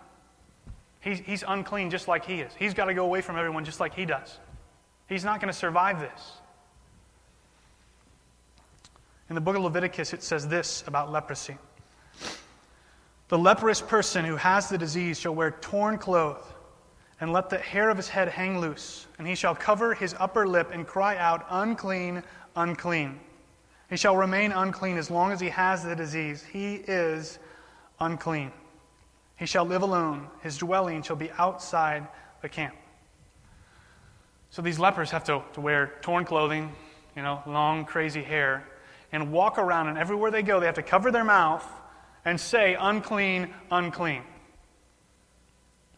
He's, 0.99 1.21
he's 1.21 1.45
unclean 1.47 1.91
just 1.91 2.09
like 2.09 2.25
he 2.25 2.41
is. 2.41 2.53
He's 2.59 2.75
got 2.75 2.87
to 2.87 2.95
go 2.95 3.05
away 3.05 3.21
from 3.21 3.37
everyone 3.37 3.65
just 3.65 3.79
like 3.79 3.95
he 3.95 4.07
does. 4.07 4.41
He's 5.09 5.25
not 5.25 5.41
going 5.41 5.53
to 5.53 5.57
survive 5.57 6.01
this. 6.01 6.33
In 9.29 9.37
the 9.37 9.41
book 9.41 9.55
of 9.55 9.63
Leviticus, 9.63 10.13
it 10.15 10.25
says 10.25 10.49
this 10.49 10.83
about 10.89 11.13
leprosy 11.13 11.59
The 13.29 13.39
leprous 13.39 13.83
person 13.83 14.25
who 14.25 14.37
has 14.37 14.69
the 14.69 14.79
disease 14.79 15.19
shall 15.19 15.35
wear 15.35 15.51
torn 15.51 15.99
clothes, 15.99 16.45
and 17.21 17.33
let 17.33 17.51
the 17.51 17.59
hair 17.59 17.91
of 17.91 17.97
his 17.97 18.09
head 18.09 18.29
hang 18.29 18.61
loose, 18.61 19.07
and 19.19 19.27
he 19.27 19.35
shall 19.35 19.55
cover 19.55 19.95
his 19.95 20.15
upper 20.19 20.47
lip 20.47 20.71
and 20.73 20.87
cry 20.87 21.17
out, 21.17 21.47
Unclean, 21.51 22.23
unclean. 22.55 23.19
He 23.91 23.97
shall 23.97 24.17
remain 24.17 24.53
unclean 24.53 24.97
as 24.97 25.11
long 25.11 25.33
as 25.33 25.41
he 25.41 25.49
has 25.49 25.83
the 25.83 25.97
disease. 25.97 26.45
He 26.45 26.77
is 26.77 27.39
unclean. 28.01 28.53
He 29.37 29.47
shall 29.47 29.65
live 29.65 29.83
alone. 29.83 30.29
His 30.43 30.59
dwelling 30.59 31.03
shall 31.03 31.17
be 31.17 31.31
outside 31.39 32.07
the 32.43 32.49
camp. 32.49 32.75
So 34.51 34.63
these 34.63 34.79
lepers 34.79 35.11
have 35.11 35.25
to, 35.25 35.43
to 35.55 35.61
wear 35.61 35.95
torn 36.01 36.25
clothing, 36.25 36.73
you 37.17 37.23
know, 37.23 37.43
long, 37.47 37.85
crazy 37.85 38.23
hair, 38.23 38.67
and 39.13 39.33
walk 39.33 39.59
around, 39.59 39.89
and 39.89 39.99
everywhere 39.99 40.31
they 40.31 40.43
go, 40.43 40.61
they 40.61 40.67
have 40.67 40.77
to 40.77 40.83
cover 40.83 41.11
their 41.11 41.25
mouth 41.25 41.67
and 42.27 42.39
say, 42.41 42.77
unclean, 42.79 43.55
unclean. 43.71 44.23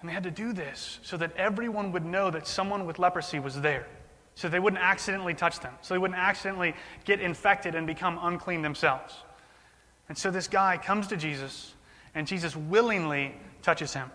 And 0.01 0.09
they 0.09 0.13
had 0.13 0.25
to 0.25 0.31
do 0.31 0.53
this 0.53 1.01
so 1.03 1.17
that 1.17 1.35
everyone 1.37 1.91
would 1.93 2.05
know 2.05 2.31
that 2.31 2.47
someone 2.47 2.87
with 2.87 2.99
leprosy 3.01 3.41
was 3.41 3.61
there, 3.61 3.87
so 4.35 4.49
they 4.49 4.61
wouldn't 4.61 4.81
accidentally 4.81 5.35
touch 5.35 5.59
them, 5.59 5.73
so 5.81 5.95
they 5.95 5.99
wouldn't 5.99 6.21
accidentally 6.21 6.75
get 7.07 7.21
infected 7.21 7.75
and 7.75 7.87
become 7.87 8.19
unclean 8.23 8.61
themselves. 8.61 9.15
And 10.09 10.17
so 10.17 10.31
this 10.31 10.49
guy 10.49 10.77
comes 10.77 11.09
to 11.09 11.17
Jesus, 11.17 11.75
and 12.15 12.27
Jesus 12.27 12.55
willingly 12.55 13.35
touches 13.63 13.95
him. 13.95 14.11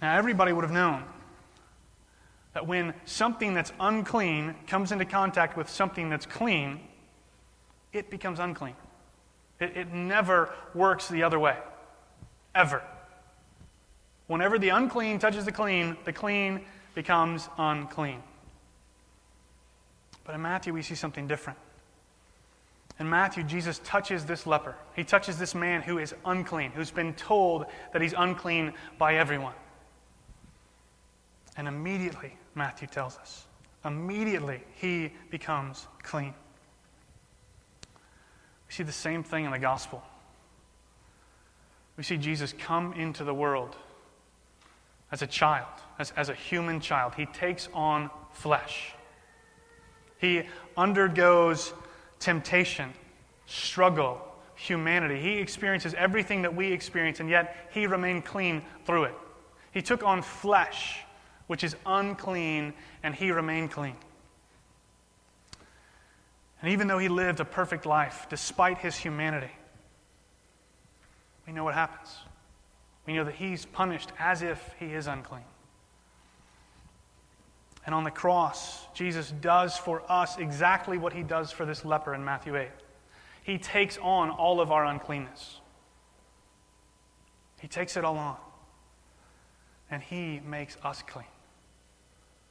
Now, 0.00 0.16
everybody 0.16 0.52
would 0.52 0.64
have 0.64 0.72
known 0.72 1.02
that 2.54 2.66
when 2.66 2.94
something 3.06 3.54
that's 3.54 3.72
unclean 3.80 4.54
comes 4.68 4.92
into 4.92 5.04
contact 5.04 5.56
with 5.56 5.68
something 5.68 6.10
that's 6.10 6.26
clean, 6.26 6.80
it 7.92 8.08
becomes 8.08 8.38
unclean. 8.38 8.74
It, 9.62 9.76
it 9.76 9.92
never 9.92 10.52
works 10.74 11.08
the 11.08 11.22
other 11.22 11.38
way, 11.38 11.56
ever. 12.54 12.82
Whenever 14.26 14.58
the 14.58 14.70
unclean 14.70 15.18
touches 15.18 15.44
the 15.44 15.52
clean, 15.52 15.96
the 16.04 16.12
clean 16.12 16.62
becomes 16.94 17.48
unclean. 17.58 18.22
But 20.24 20.34
in 20.34 20.42
Matthew, 20.42 20.72
we 20.72 20.82
see 20.82 20.94
something 20.94 21.26
different. 21.26 21.58
In 22.98 23.08
Matthew, 23.08 23.42
Jesus 23.42 23.80
touches 23.84 24.24
this 24.24 24.46
leper. 24.46 24.74
He 24.94 25.04
touches 25.04 25.38
this 25.38 25.54
man 25.54 25.82
who 25.82 25.98
is 25.98 26.14
unclean, 26.24 26.72
who's 26.72 26.90
been 26.90 27.14
told 27.14 27.66
that 27.92 28.02
he's 28.02 28.14
unclean 28.16 28.74
by 28.98 29.16
everyone. 29.16 29.54
And 31.56 31.68
immediately, 31.68 32.36
Matthew 32.54 32.88
tells 32.88 33.16
us, 33.18 33.46
immediately 33.84 34.62
he 34.74 35.12
becomes 35.30 35.86
clean. 36.02 36.34
We 38.72 38.76
see 38.76 38.82
the 38.84 38.92
same 38.92 39.22
thing 39.22 39.44
in 39.44 39.50
the 39.50 39.58
gospel. 39.58 40.02
We 41.98 42.04
see 42.04 42.16
Jesus 42.16 42.54
come 42.58 42.94
into 42.94 43.22
the 43.22 43.34
world 43.34 43.76
as 45.10 45.20
a 45.20 45.26
child, 45.26 45.68
as, 45.98 46.10
as 46.16 46.30
a 46.30 46.34
human 46.34 46.80
child. 46.80 47.12
He 47.14 47.26
takes 47.26 47.68
on 47.74 48.08
flesh. 48.32 48.94
He 50.16 50.44
undergoes 50.74 51.74
temptation, 52.18 52.94
struggle, 53.44 54.22
humanity. 54.54 55.20
He 55.20 55.34
experiences 55.34 55.92
everything 55.92 56.40
that 56.40 56.56
we 56.56 56.72
experience, 56.72 57.20
and 57.20 57.28
yet 57.28 57.68
he 57.74 57.86
remained 57.86 58.24
clean 58.24 58.62
through 58.86 59.04
it. 59.04 59.14
He 59.72 59.82
took 59.82 60.02
on 60.02 60.22
flesh 60.22 61.04
which 61.46 61.62
is 61.62 61.76
unclean, 61.84 62.72
and 63.02 63.14
he 63.14 63.32
remained 63.32 63.70
clean. 63.70 63.96
And 66.62 66.70
even 66.70 66.86
though 66.86 66.98
he 66.98 67.08
lived 67.08 67.40
a 67.40 67.44
perfect 67.44 67.84
life, 67.86 68.26
despite 68.30 68.78
his 68.78 68.96
humanity, 68.96 69.50
we 71.46 71.52
know 71.52 71.64
what 71.64 71.74
happens. 71.74 72.16
We 73.04 73.14
know 73.14 73.24
that 73.24 73.34
he's 73.34 73.66
punished 73.66 74.12
as 74.18 74.42
if 74.42 74.74
he 74.78 74.86
is 74.86 75.08
unclean. 75.08 75.42
And 77.84 77.96
on 77.96 78.04
the 78.04 78.12
cross, 78.12 78.86
Jesus 78.94 79.32
does 79.40 79.76
for 79.76 80.04
us 80.08 80.38
exactly 80.38 80.98
what 80.98 81.12
he 81.12 81.24
does 81.24 81.50
for 81.50 81.66
this 81.66 81.84
leper 81.84 82.14
in 82.14 82.24
Matthew 82.24 82.56
8. 82.56 82.68
He 83.42 83.58
takes 83.58 83.98
on 83.98 84.30
all 84.30 84.60
of 84.60 84.70
our 84.70 84.84
uncleanness, 84.84 85.58
he 87.60 87.66
takes 87.66 87.96
it 87.96 88.04
all 88.04 88.18
on, 88.18 88.36
and 89.90 90.00
he 90.00 90.40
makes 90.46 90.76
us 90.84 91.02
clean. 91.06 91.26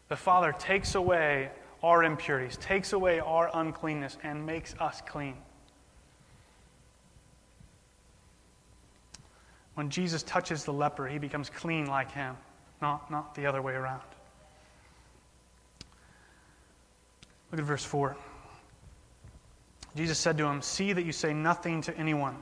The 0.09 0.17
Father 0.17 0.51
takes 0.51 0.95
away 0.95 1.51
our 1.83 2.03
impurities, 2.03 2.57
takes 2.57 2.93
away 2.93 3.19
our 3.19 3.49
uncleanness, 3.53 4.17
and 4.23 4.45
makes 4.45 4.75
us 4.79 5.01
clean. 5.07 5.35
When 9.73 9.89
Jesus 9.89 10.21
touches 10.23 10.63
the 10.63 10.73
leper, 10.73 11.07
he 11.07 11.17
becomes 11.17 11.49
clean 11.49 11.87
like 11.87 12.11
him, 12.11 12.35
not, 12.81 13.09
not 13.09 13.33
the 13.35 13.45
other 13.45 13.61
way 13.61 13.73
around. 13.73 14.01
Look 17.51 17.59
at 17.59 17.65
verse 17.65 17.83
4. 17.83 18.15
Jesus 19.95 20.19
said 20.19 20.37
to 20.37 20.45
him, 20.45 20.61
See 20.61 20.93
that 20.93 21.03
you 21.03 21.11
say 21.11 21.33
nothing 21.33 21.81
to 21.81 21.97
anyone, 21.97 22.37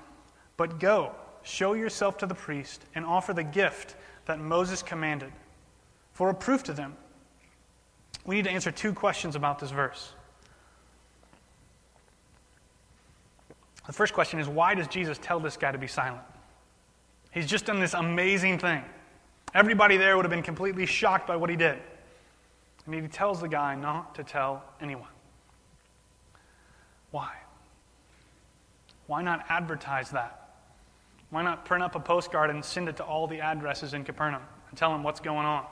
but 0.58 0.80
go, 0.80 1.14
show 1.44 1.74
yourself 1.74 2.18
to 2.20 2.26
the 2.26 2.36
priest, 2.36 2.84
and 2.94 3.06
offer 3.06 3.34
the 3.34 3.44
gift 3.44 3.96
that 4.26 4.40
Moses 4.40 4.84
commanded 4.84 5.32
for 6.14 6.30
a 6.30 6.34
proof 6.34 6.64
to 6.64 6.74
them 6.74 6.96
we 8.30 8.36
need 8.36 8.44
to 8.44 8.52
answer 8.52 8.70
two 8.70 8.94
questions 8.94 9.36
about 9.36 9.58
this 9.58 9.72
verse. 9.72 10.14
The 13.88 13.92
first 13.92 14.14
question 14.14 14.40
is 14.40 14.48
why 14.48 14.76
does 14.76 14.88
Jesus 14.88 15.18
tell 15.20 15.40
this 15.40 15.58
guy 15.58 15.72
to 15.72 15.80
be 15.80 15.88
silent? 15.88 16.22
He's 17.32 17.48
just 17.48 17.66
done 17.66 17.80
this 17.80 17.96
amazing 17.96 18.60
thing. 18.60 18.84
Everybody 19.56 19.98
there 19.98 20.16
would 20.16 20.26
have 20.26 20.30
been 20.30 20.44
completely 20.44 20.86
shocked 20.86 21.26
by 21.26 21.38
what 21.38 21.50
he 21.50 21.56
did. 21.56 21.80
And 22.86 22.94
he 22.94 23.08
tells 23.08 23.42
the 23.42 23.48
guy 23.48 23.74
not 23.74 24.14
to 24.14 24.24
tell 24.24 24.64
anyone. 24.80 25.10
Why? 27.10 27.32
Why 29.08 29.24
not 29.24 29.44
advertise 29.50 30.12
that? 30.12 30.52
Why 31.32 31.42
not 31.42 31.66
print 31.66 31.82
up 31.84 31.96
a 31.96 32.00
postcard 32.00 32.52
and 32.52 32.64
send 32.64 32.90
it 32.90 32.98
to 32.98 33.04
all 33.04 33.26
the 33.26 33.42
addresses 33.42 33.96
in 33.96 34.04
Capernaum 34.04 34.44
and 34.70 34.78
tell 34.78 34.92
them 34.92 35.02
what's 35.02 35.20
going 35.20 35.48
on? 35.48 35.66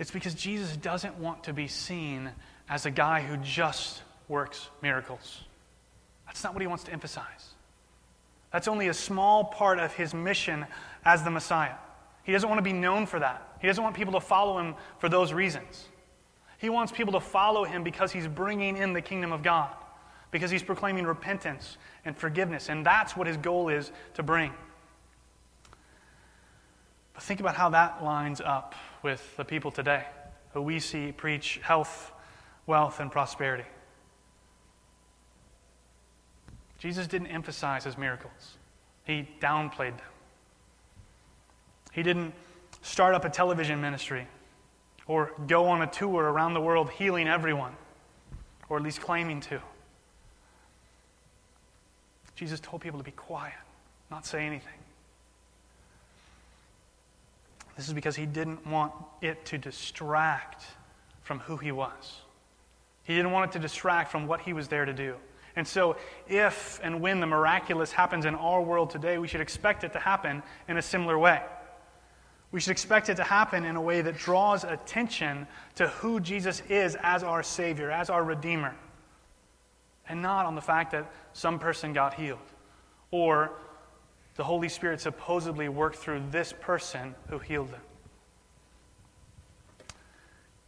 It's 0.00 0.10
because 0.10 0.34
Jesus 0.34 0.74
doesn't 0.78 1.18
want 1.18 1.44
to 1.44 1.52
be 1.52 1.68
seen 1.68 2.30
as 2.70 2.86
a 2.86 2.90
guy 2.90 3.20
who 3.20 3.36
just 3.36 4.02
works 4.28 4.68
miracles. 4.80 5.42
That's 6.24 6.42
not 6.42 6.54
what 6.54 6.62
he 6.62 6.66
wants 6.66 6.84
to 6.84 6.92
emphasize. 6.92 7.54
That's 8.50 8.66
only 8.66 8.88
a 8.88 8.94
small 8.94 9.44
part 9.44 9.78
of 9.78 9.92
his 9.92 10.14
mission 10.14 10.64
as 11.04 11.22
the 11.22 11.30
Messiah. 11.30 11.74
He 12.22 12.32
doesn't 12.32 12.48
want 12.48 12.58
to 12.58 12.62
be 12.62 12.72
known 12.72 13.04
for 13.04 13.20
that. 13.20 13.56
He 13.60 13.66
doesn't 13.66 13.84
want 13.84 13.94
people 13.94 14.14
to 14.14 14.20
follow 14.20 14.58
him 14.58 14.74
for 15.00 15.10
those 15.10 15.34
reasons. 15.34 15.86
He 16.56 16.70
wants 16.70 16.92
people 16.92 17.12
to 17.12 17.20
follow 17.20 17.64
him 17.64 17.84
because 17.84 18.10
he's 18.10 18.26
bringing 18.26 18.78
in 18.78 18.94
the 18.94 19.02
kingdom 19.02 19.32
of 19.32 19.42
God, 19.42 19.70
because 20.30 20.50
he's 20.50 20.62
proclaiming 20.62 21.06
repentance 21.06 21.76
and 22.06 22.16
forgiveness, 22.16 22.70
and 22.70 22.86
that's 22.86 23.16
what 23.18 23.26
his 23.26 23.36
goal 23.36 23.68
is 23.68 23.92
to 24.14 24.22
bring. 24.22 24.52
Think 27.20 27.40
about 27.40 27.54
how 27.54 27.68
that 27.70 28.02
lines 28.02 28.40
up 28.40 28.74
with 29.02 29.36
the 29.36 29.44
people 29.44 29.70
today 29.70 30.04
who 30.52 30.62
we 30.62 30.80
see 30.80 31.12
preach 31.12 31.60
health, 31.62 32.12
wealth, 32.66 32.98
and 32.98 33.12
prosperity. 33.12 33.64
Jesus 36.78 37.06
didn't 37.06 37.28
emphasize 37.28 37.84
his 37.84 37.98
miracles, 37.98 38.56
he 39.04 39.28
downplayed 39.40 39.96
them. 39.98 40.06
He 41.92 42.02
didn't 42.02 42.32
start 42.82 43.14
up 43.14 43.24
a 43.24 43.30
television 43.30 43.80
ministry 43.80 44.26
or 45.06 45.32
go 45.46 45.66
on 45.66 45.82
a 45.82 45.86
tour 45.86 46.22
around 46.22 46.54
the 46.54 46.60
world 46.60 46.88
healing 46.90 47.28
everyone, 47.28 47.74
or 48.68 48.78
at 48.78 48.82
least 48.82 49.00
claiming 49.00 49.40
to. 49.40 49.60
Jesus 52.34 52.60
told 52.60 52.80
people 52.80 52.98
to 52.98 53.04
be 53.04 53.10
quiet, 53.10 53.52
not 54.10 54.24
say 54.24 54.46
anything. 54.46 54.79
This 57.76 57.88
is 57.88 57.94
because 57.94 58.16
he 58.16 58.26
didn't 58.26 58.66
want 58.66 58.92
it 59.22 59.44
to 59.46 59.58
distract 59.58 60.64
from 61.22 61.40
who 61.40 61.56
he 61.56 61.72
was. 61.72 62.20
He 63.04 63.14
didn't 63.14 63.32
want 63.32 63.50
it 63.50 63.52
to 63.54 63.58
distract 63.58 64.10
from 64.10 64.26
what 64.26 64.40
he 64.40 64.52
was 64.52 64.68
there 64.68 64.84
to 64.84 64.92
do. 64.92 65.16
And 65.56 65.66
so, 65.66 65.96
if 66.28 66.80
and 66.82 67.00
when 67.00 67.20
the 67.20 67.26
miraculous 67.26 67.92
happens 67.92 68.24
in 68.24 68.34
our 68.34 68.62
world 68.62 68.90
today, 68.90 69.18
we 69.18 69.26
should 69.26 69.40
expect 69.40 69.82
it 69.82 69.92
to 69.94 69.98
happen 69.98 70.42
in 70.68 70.76
a 70.76 70.82
similar 70.82 71.18
way. 71.18 71.42
We 72.52 72.60
should 72.60 72.72
expect 72.72 73.08
it 73.08 73.16
to 73.16 73.24
happen 73.24 73.64
in 73.64 73.76
a 73.76 73.80
way 73.80 74.00
that 74.02 74.16
draws 74.16 74.64
attention 74.64 75.46
to 75.76 75.88
who 75.88 76.20
Jesus 76.20 76.62
is 76.68 76.96
as 77.02 77.22
our 77.22 77.42
Savior, 77.42 77.90
as 77.90 78.10
our 78.10 78.24
Redeemer, 78.24 78.74
and 80.08 80.20
not 80.20 80.46
on 80.46 80.54
the 80.54 80.60
fact 80.60 80.92
that 80.92 81.10
some 81.32 81.58
person 81.58 81.92
got 81.92 82.14
healed 82.14 82.38
or 83.10 83.52
the 84.36 84.44
Holy 84.44 84.68
Spirit 84.68 85.00
supposedly 85.00 85.68
worked 85.68 85.96
through 85.96 86.22
this 86.30 86.52
person 86.52 87.14
who 87.28 87.38
healed 87.38 87.70
them. 87.72 87.80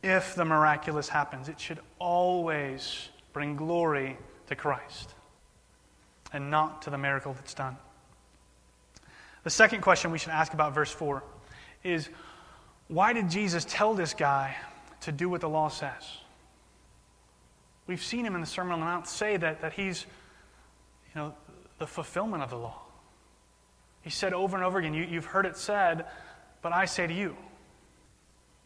if 0.02 0.34
the 0.34 0.44
miraculous 0.44 1.08
happens, 1.08 1.48
it 1.48 1.60
should 1.60 1.78
always 1.98 3.08
bring 3.32 3.56
glory 3.56 4.18
to 4.48 4.56
Christ 4.56 5.14
and 6.32 6.50
not 6.50 6.82
to 6.82 6.90
the 6.90 6.98
miracle 6.98 7.32
that's 7.34 7.54
done. 7.54 7.76
The 9.44 9.50
second 9.50 9.80
question 9.80 10.10
we 10.10 10.18
should 10.18 10.32
ask 10.32 10.52
about 10.54 10.74
verse 10.74 10.90
4 10.90 11.22
is 11.84 12.08
why 12.88 13.12
did 13.12 13.30
Jesus 13.30 13.64
tell 13.68 13.94
this 13.94 14.14
guy 14.14 14.56
to 15.02 15.12
do 15.12 15.28
what 15.28 15.40
the 15.40 15.48
law 15.48 15.68
says? 15.68 16.18
We've 17.86 18.02
seen 18.02 18.24
him 18.24 18.34
in 18.34 18.40
the 18.40 18.46
Sermon 18.46 18.72
on 18.72 18.80
the 18.80 18.86
Mount 18.86 19.08
say 19.08 19.36
that, 19.36 19.60
that 19.62 19.72
he's, 19.72 20.06
you 21.14 21.20
know, 21.20 21.34
the 21.78 21.86
fulfillment 21.86 22.42
of 22.42 22.50
the 22.50 22.56
law. 22.56 22.80
He 24.02 24.10
said 24.10 24.32
over 24.32 24.56
and 24.56 24.64
over 24.64 24.78
again, 24.78 24.94
you, 24.94 25.04
You've 25.04 25.26
heard 25.26 25.46
it 25.46 25.56
said, 25.56 26.06
but 26.60 26.72
I 26.72 26.84
say 26.84 27.06
to 27.06 27.14
you. 27.14 27.36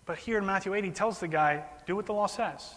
But 0.07 0.19
here 0.19 0.39
in 0.39 0.47
Matthew 0.47 0.75
8, 0.75 0.85
he 0.85 0.91
tells 0.91 1.19
the 1.19 1.29
guy, 1.29 1.65
Do 1.87 1.97
what 1.97 2.07
the 2.07 2.13
law 2.13 2.27
says. 2.27 2.75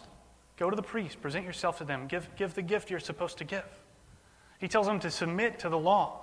Go 0.58 0.70
to 0.70 0.76
the 0.76 0.84
priest, 0.84 1.22
present 1.22 1.46
yourself 1.46 1.78
to 1.78 1.86
them, 1.86 2.08
give, 2.08 2.28
give 2.36 2.54
the 2.54 2.62
gift 2.62 2.90
you're 2.90 3.00
supposed 3.00 3.38
to 3.38 3.46
give. 3.46 3.64
He 4.60 4.68
tells 4.68 4.88
him 4.88 5.00
to 5.00 5.10
submit 5.10 5.60
to 5.60 5.70
the 5.70 5.78
law. 5.78 6.20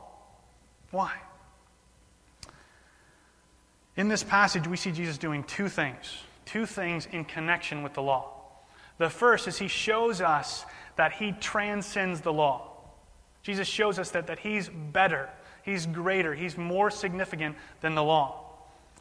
Why? 0.91 1.13
In 3.97 4.09
this 4.09 4.23
passage, 4.23 4.69
we 4.69 4.77
see 4.77 4.93
Jesus 4.93 5.17
doing 5.17 5.43
two 5.45 5.71
things, 5.71 6.19
two 6.45 6.67
things 6.67 7.09
in 7.11 7.25
connection 7.25 7.83
with 7.83 7.95
the 7.95 8.03
law. 8.03 8.35
The 8.99 9.09
first 9.09 9.49
is 9.49 9.59
he 9.59 9.69
shows 9.69 10.21
us 10.21 10.67
that 10.97 11.13
he 11.13 11.33
transcends 11.33 12.21
the 12.21 12.33
law. 12.33 12.73
Jesus 13.43 13.67
shows 13.67 13.99
us 13.99 14.11
that, 14.11 14.27
that 14.27 14.41
he's 14.41 14.69
better, 14.69 15.31
he's 15.67 15.85
greater, 15.85 16.35
he's 16.35 16.57
more 16.57 16.91
significant 16.91 17.57
than 17.83 17.95
the 17.95 18.03
law. 18.03 18.45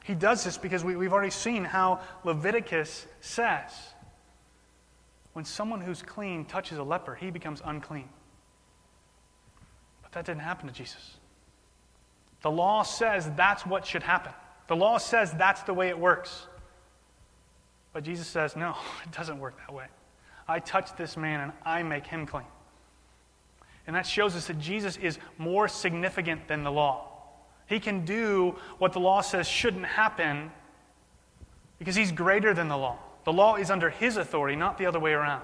He 0.03 0.13
does 0.13 0.43
this 0.43 0.57
because 0.57 0.83
we, 0.83 0.97
we've 0.97 1.13
already 1.13 1.31
seen 1.31 1.63
how 1.63 2.01
Leviticus 2.25 3.07
says 3.21 3.71
when 5.33 5.45
someone 5.45 5.81
who's 5.81 6.01
clean 6.01 6.45
touches 6.45 6.77
a 6.77 6.83
leper, 6.83 7.15
he 7.15 7.29
becomes 7.29 7.61
unclean. 7.65 8.09
But 10.01 10.11
that 10.13 10.25
didn't 10.25 10.41
happen 10.41 10.67
to 10.67 10.73
Jesus. 10.73 11.17
The 12.41 12.51
law 12.51 12.83
says 12.83 13.29
that's 13.35 13.65
what 13.65 13.85
should 13.85 14.03
happen. 14.03 14.33
The 14.67 14.75
law 14.75 14.97
says 14.97 15.31
that's 15.33 15.63
the 15.63 15.73
way 15.73 15.89
it 15.89 15.99
works. 15.99 16.47
But 17.93 18.03
Jesus 18.03 18.27
says, 18.27 18.55
no, 18.55 18.75
it 19.03 19.11
doesn't 19.11 19.39
work 19.39 19.57
that 19.57 19.73
way. 19.73 19.85
I 20.47 20.59
touch 20.59 20.95
this 20.95 21.17
man 21.17 21.41
and 21.41 21.51
I 21.65 21.83
make 21.83 22.07
him 22.07 22.25
clean. 22.25 22.45
And 23.87 23.95
that 23.95 24.07
shows 24.07 24.35
us 24.35 24.47
that 24.47 24.59
Jesus 24.59 24.97
is 24.97 25.19
more 25.37 25.67
significant 25.67 26.47
than 26.47 26.63
the 26.63 26.71
law. 26.71 27.11
He 27.67 27.79
can 27.79 28.05
do 28.05 28.55
what 28.77 28.93
the 28.93 28.99
law 28.99 29.21
says 29.21 29.47
shouldn't 29.47 29.85
happen 29.85 30.51
because 31.79 31.95
he's 31.95 32.11
greater 32.11 32.53
than 32.53 32.67
the 32.67 32.77
law. 32.77 32.97
The 33.25 33.33
law 33.33 33.55
is 33.55 33.71
under 33.71 33.89
his 33.89 34.17
authority, 34.17 34.55
not 34.55 34.77
the 34.77 34.85
other 34.85 34.99
way 34.99 35.13
around. 35.13 35.43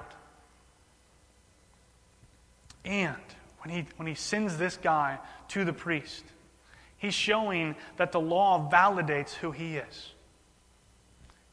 And 2.85 3.15
when 3.59 3.75
he, 3.75 3.85
when 3.97 4.07
he 4.07 4.15
sends 4.15 4.57
this 4.57 4.77
guy 4.77 5.19
to 5.49 5.65
the 5.65 5.73
priest, 5.73 6.23
he's 6.97 7.13
showing 7.13 7.75
that 7.97 8.11
the 8.11 8.19
law 8.19 8.69
validates 8.71 9.33
who 9.33 9.51
he 9.51 9.77
is. 9.77 10.13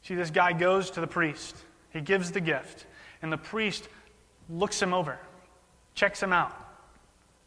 See, 0.03 0.15
this 0.15 0.31
guy 0.31 0.53
goes 0.53 0.91
to 0.93 1.01
the 1.01 1.07
priest, 1.07 1.57
he 1.91 2.01
gives 2.01 2.33
the 2.33 2.41
gift, 2.41 2.87
and 3.21 3.33
the 3.33 3.39
priest 3.39 3.89
looks 4.49 4.81
him 4.81 4.95
over, 4.95 5.19
checks 5.95 6.23
him 6.23 6.33
out. 6.33 6.68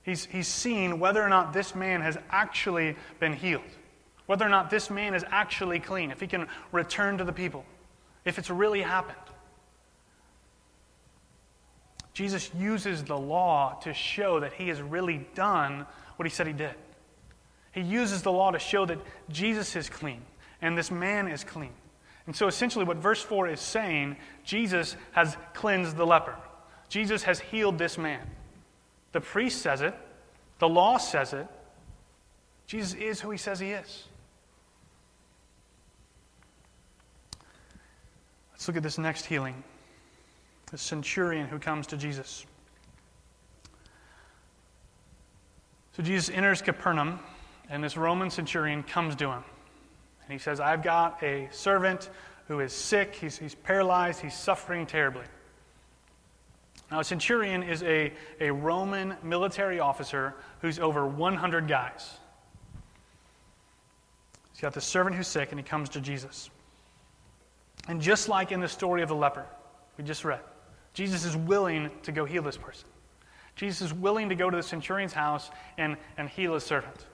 He's, 0.04 0.26
he's 0.26 0.48
seen 0.48 1.00
whether 1.00 1.22
or 1.22 1.30
not 1.30 1.54
this 1.54 1.76
man 1.76 2.02
has 2.02 2.18
actually 2.30 2.96
been 3.20 3.34
healed, 3.34 3.62
whether 4.26 4.46
or 4.46 4.50
not 4.50 4.70
this 4.70 4.90
man 4.90 5.14
is 5.14 5.24
actually 5.30 5.80
clean, 5.80 6.12
if 6.12 6.20
he 6.20 6.28
can 6.28 6.48
return 6.72 7.18
to 7.20 7.24
the 7.24 7.34
people, 7.34 7.66
if 8.26 8.40
it's 8.40 8.50
really 8.50 8.82
happened. 8.82 9.18
Jesus 12.14 12.52
uses 12.58 13.04
the 13.04 13.18
law 13.18 13.80
to 13.84 13.94
show 13.94 14.40
that 14.40 14.54
he 14.54 14.68
has 14.68 14.82
really 14.82 15.28
done 15.34 15.86
what 16.18 16.26
he 16.26 16.30
said 16.30 16.48
he 16.48 16.54
did. 16.54 16.76
He 17.72 17.82
uses 17.82 18.22
the 18.22 18.32
law 18.32 18.52
to 18.52 18.60
show 18.60 18.86
that 18.86 19.00
Jesus 19.30 19.76
is 19.76 19.90
clean 19.90 20.22
and 20.62 20.78
this 20.78 20.92
man 20.92 21.28
is 21.28 21.44
clean. 21.44 21.72
And 22.28 22.36
so 22.36 22.48
essentially, 22.48 22.86
what 22.86 22.98
verse 22.98 23.22
4 23.22 23.50
is 23.50 23.60
saying, 23.60 24.18
Jesus 24.44 24.96
has 25.14 25.36
cleansed 25.54 25.98
the 25.98 26.06
leper. 26.06 26.36
Jesus 26.90 27.24
has 27.24 27.40
healed 27.40 27.78
this 27.78 27.98
man. 27.98 28.30
The 29.12 29.22
priest 29.22 29.62
says 29.62 29.82
it, 29.82 29.94
the 30.60 30.70
law 30.70 30.98
says 30.98 31.34
it. 31.34 31.48
Jesus 32.68 32.94
is 32.94 33.20
who 33.20 33.32
he 33.32 33.38
says 33.38 33.60
he 33.60 33.72
is. 33.72 34.06
Let's 38.54 38.68
look 38.68 38.78
at 38.78 38.84
this 38.84 38.98
next 38.98 39.26
healing 39.26 39.64
the 40.72 40.78
centurion 40.78 41.48
who 41.48 41.60
comes 41.60 41.88
to 41.88 41.98
Jesus. 41.98 42.46
So 45.98 46.04
Jesus 46.04 46.34
enters 46.34 46.62
Capernaum, 46.62 47.20
and 47.70 47.84
this 47.84 47.98
Roman 47.98 48.30
centurion 48.30 48.84
comes 48.84 49.16
to 49.18 49.32
him. 49.32 49.44
And 50.24 50.32
he 50.32 50.38
says, 50.38 50.62
I've 50.62 50.82
got 50.82 51.22
a 51.22 51.50
servant 51.52 52.10
who 52.48 52.62
is 52.62 52.72
sick, 52.72 53.16
he's, 53.16 53.38
he's 53.38 53.56
paralyzed, 53.56 54.22
he's 54.22 54.38
suffering 54.38 54.86
terribly. 54.86 55.26
Now, 56.92 57.00
a 57.00 57.04
centurion 57.06 57.64
is 57.64 57.84
a, 57.84 58.12
a 58.42 58.52
Roman 58.52 59.16
military 59.24 59.80
officer 59.80 60.36
who's 60.60 60.78
over 60.78 61.08
100 61.08 61.68
guys. 61.68 62.18
He's 64.52 64.60
got 64.60 64.74
the 64.74 64.82
servant 64.82 65.16
who's 65.16 65.28
sick, 65.28 65.52
and 65.52 65.60
he 65.60 65.64
comes 65.64 65.88
to 65.90 66.02
Jesus. 66.02 66.50
And 67.88 68.02
just 68.02 68.28
like 68.28 68.52
in 68.52 68.60
the 68.60 68.68
story 68.68 69.02
of 69.02 69.08
the 69.08 69.16
leper 69.16 69.46
we 69.98 70.04
just 70.04 70.26
read, 70.26 70.42
Jesus 70.94 71.24
is 71.24 71.38
willing 71.38 71.90
to 72.04 72.12
go 72.12 72.26
heal 72.26 72.44
this 72.44 72.58
person. 72.58 72.88
Jesus 73.56 73.82
is 73.82 73.94
willing 73.94 74.28
to 74.28 74.36
go 74.36 74.50
to 74.50 74.58
the 74.58 74.64
centurion's 74.64 75.14
house 75.14 75.50
and, 75.78 75.96
and 76.18 76.28
heal 76.28 76.54
his 76.54 76.64
servant. 76.64 77.06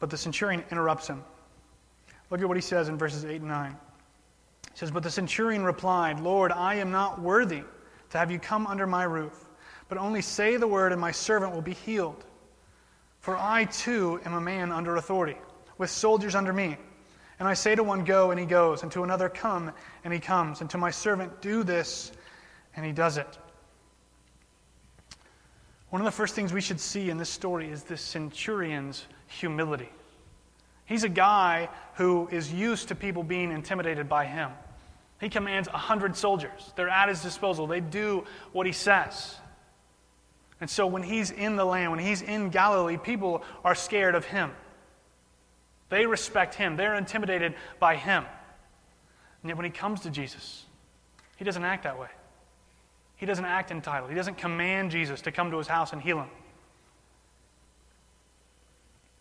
But 0.00 0.10
the 0.10 0.18
centurion 0.18 0.64
interrupts 0.72 1.06
him. 1.06 1.22
Look 2.30 2.40
at 2.40 2.48
what 2.48 2.56
he 2.56 2.60
says 2.60 2.88
in 2.88 2.98
verses 2.98 3.24
8 3.24 3.40
and 3.40 3.48
9. 3.48 3.70
He 3.70 3.76
says, 4.78 4.90
But 4.90 5.04
the 5.04 5.10
centurion 5.10 5.64
replied, 5.64 6.18
Lord, 6.18 6.50
I 6.50 6.74
am 6.76 6.90
not 6.90 7.20
worthy 7.20 7.62
to 8.14 8.18
have 8.18 8.30
you 8.30 8.38
come 8.38 8.64
under 8.68 8.86
my 8.86 9.02
roof. 9.02 9.48
But 9.88 9.98
only 9.98 10.22
say 10.22 10.56
the 10.56 10.68
word, 10.68 10.92
and 10.92 11.00
my 11.00 11.10
servant 11.10 11.52
will 11.52 11.60
be 11.60 11.74
healed. 11.74 12.24
For 13.18 13.36
I 13.36 13.64
too 13.64 14.20
am 14.24 14.34
a 14.34 14.40
man 14.40 14.70
under 14.70 14.94
authority, 14.94 15.36
with 15.78 15.90
soldiers 15.90 16.36
under 16.36 16.52
me. 16.52 16.76
And 17.40 17.48
I 17.48 17.54
say 17.54 17.74
to 17.74 17.82
one, 17.82 18.04
Go, 18.04 18.30
and 18.30 18.38
he 18.38 18.46
goes, 18.46 18.84
and 18.84 18.92
to 18.92 19.02
another, 19.02 19.28
Come, 19.28 19.72
and 20.04 20.14
he 20.14 20.20
comes, 20.20 20.60
and 20.60 20.70
to 20.70 20.78
my 20.78 20.92
servant, 20.92 21.42
Do 21.42 21.64
this, 21.64 22.12
and 22.76 22.86
he 22.86 22.92
does 22.92 23.16
it. 23.16 23.36
One 25.90 26.00
of 26.00 26.06
the 26.06 26.12
first 26.12 26.36
things 26.36 26.52
we 26.52 26.60
should 26.60 26.78
see 26.78 27.10
in 27.10 27.18
this 27.18 27.28
story 27.28 27.68
is 27.68 27.82
this 27.82 28.00
centurion's 28.00 29.06
humility. 29.26 29.90
He's 30.86 31.02
a 31.02 31.08
guy 31.08 31.68
who 31.94 32.28
is 32.30 32.52
used 32.52 32.86
to 32.88 32.94
people 32.94 33.24
being 33.24 33.50
intimidated 33.50 34.08
by 34.08 34.26
him. 34.26 34.52
He 35.24 35.30
commands 35.30 35.70
100 35.70 36.18
soldiers. 36.18 36.74
They're 36.76 36.90
at 36.90 37.08
his 37.08 37.22
disposal. 37.22 37.66
They 37.66 37.80
do 37.80 38.24
what 38.52 38.66
he 38.66 38.72
says. 38.72 39.36
And 40.60 40.68
so 40.68 40.86
when 40.86 41.02
he's 41.02 41.30
in 41.30 41.56
the 41.56 41.64
land, 41.64 41.92
when 41.92 41.98
he's 41.98 42.20
in 42.20 42.50
Galilee, 42.50 42.98
people 42.98 43.42
are 43.64 43.74
scared 43.74 44.16
of 44.16 44.26
him. 44.26 44.50
They 45.88 46.04
respect 46.04 46.56
him, 46.56 46.76
they're 46.76 46.94
intimidated 46.94 47.54
by 47.80 47.96
him. 47.96 48.26
And 49.42 49.48
yet 49.48 49.56
when 49.56 49.64
he 49.64 49.70
comes 49.70 50.00
to 50.00 50.10
Jesus, 50.10 50.66
he 51.36 51.44
doesn't 51.46 51.64
act 51.64 51.84
that 51.84 51.98
way. 51.98 52.08
He 53.16 53.24
doesn't 53.24 53.46
act 53.46 53.70
entitled. 53.70 54.10
He 54.10 54.16
doesn't 54.16 54.36
command 54.36 54.90
Jesus 54.90 55.22
to 55.22 55.32
come 55.32 55.50
to 55.52 55.56
his 55.56 55.68
house 55.68 55.94
and 55.94 56.02
heal 56.02 56.18
him. 56.18 56.28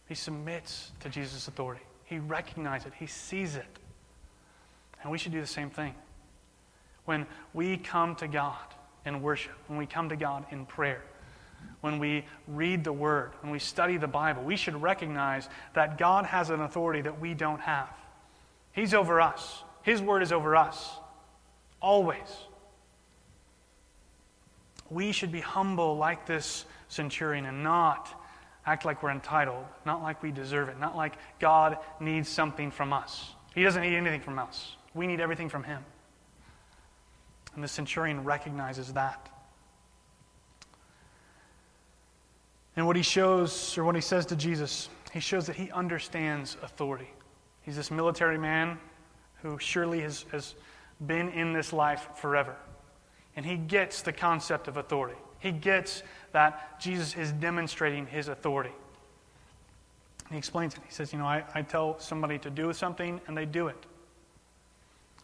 He 0.09 0.15
submits 0.15 0.91
to 0.99 1.07
Jesus' 1.07 1.47
authority. 1.47 1.83
He 2.03 2.19
recognizes 2.19 2.87
it. 2.87 2.93
He 2.99 3.07
sees 3.07 3.55
it. 3.55 3.79
And 5.03 5.11
we 5.11 5.17
should 5.17 5.33
do 5.33 5.41
the 5.41 5.47
same 5.47 5.69
thing. 5.69 5.93
When 7.05 7.27
we 7.53 7.77
come 7.77 8.15
to 8.15 8.27
God 8.27 8.57
in 9.05 9.21
worship, 9.21 9.53
when 9.67 9.77
we 9.77 9.85
come 9.85 10.09
to 10.09 10.15
God 10.15 10.45
in 10.49 10.65
prayer, 10.65 11.03
when 11.81 11.99
we 11.99 12.25
read 12.47 12.83
the 12.83 12.93
Word, 12.93 13.31
when 13.41 13.51
we 13.51 13.59
study 13.59 13.97
the 13.97 14.07
Bible, 14.07 14.43
we 14.43 14.55
should 14.55 14.81
recognize 14.81 15.49
that 15.73 15.97
God 15.97 16.25
has 16.25 16.49
an 16.49 16.61
authority 16.61 17.01
that 17.01 17.19
we 17.19 17.33
don't 17.33 17.59
have. 17.59 17.89
He's 18.71 18.93
over 18.93 19.19
us, 19.19 19.63
His 19.81 20.01
Word 20.01 20.23
is 20.23 20.31
over 20.31 20.55
us, 20.55 20.91
always. 21.81 22.17
We 24.89 25.11
should 25.11 25.31
be 25.31 25.41
humble 25.41 25.97
like 25.97 26.25
this 26.25 26.65
centurion 26.87 27.45
and 27.45 27.63
not 27.63 28.09
act 28.65 28.85
like 28.85 29.03
we're 29.03 29.11
entitled, 29.11 29.65
not 29.85 30.01
like 30.01 30.23
we 30.23 30.31
deserve 30.31 30.69
it, 30.69 30.79
not 30.79 30.95
like 30.95 31.13
God 31.39 31.77
needs 31.99 32.29
something 32.29 32.71
from 32.71 32.93
us. 32.93 33.31
He 33.53 33.63
doesn't 33.63 33.81
need 33.81 33.95
anything 33.95 34.21
from 34.21 34.39
us. 34.39 34.75
We 34.93 35.07
need 35.07 35.19
everything 35.19 35.49
from 35.49 35.63
him. 35.63 35.83
And 37.55 37.63
the 37.63 37.67
centurion 37.67 38.23
recognizes 38.23 38.93
that. 38.93 39.29
And 42.75 42.87
what 42.87 42.95
he 42.95 43.03
shows, 43.03 43.77
or 43.77 43.83
what 43.83 43.95
he 43.95 44.01
says 44.01 44.25
to 44.27 44.35
Jesus, 44.35 44.89
he 45.11 45.19
shows 45.19 45.45
that 45.45 45.55
he 45.55 45.69
understands 45.71 46.57
authority. 46.63 47.09
He's 47.61 47.75
this 47.75 47.91
military 47.91 48.37
man 48.37 48.79
who 49.41 49.59
surely 49.59 50.01
has, 50.01 50.25
has 50.31 50.55
been 51.05 51.29
in 51.29 51.53
this 51.53 51.71
life 51.71 52.07
forever. 52.15 52.55
And 53.35 53.45
he 53.45 53.57
gets 53.57 54.01
the 54.01 54.13
concept 54.13 54.67
of 54.67 54.77
authority. 54.77 55.17
He 55.39 55.51
gets 55.51 56.03
that 56.31 56.79
Jesus 56.79 57.15
is 57.15 57.31
demonstrating 57.33 58.07
his 58.07 58.27
authority. 58.27 58.71
He 60.31 60.37
explains 60.37 60.73
it. 60.73 60.79
He 60.87 60.93
says, 60.93 61.13
You 61.13 61.19
know, 61.19 61.25
I, 61.25 61.43
I 61.53 61.61
tell 61.61 61.99
somebody 61.99 62.39
to 62.39 62.49
do 62.49 62.73
something 62.73 63.21
and 63.27 63.37
they 63.37 63.45
do 63.45 63.67
it. 63.67 63.85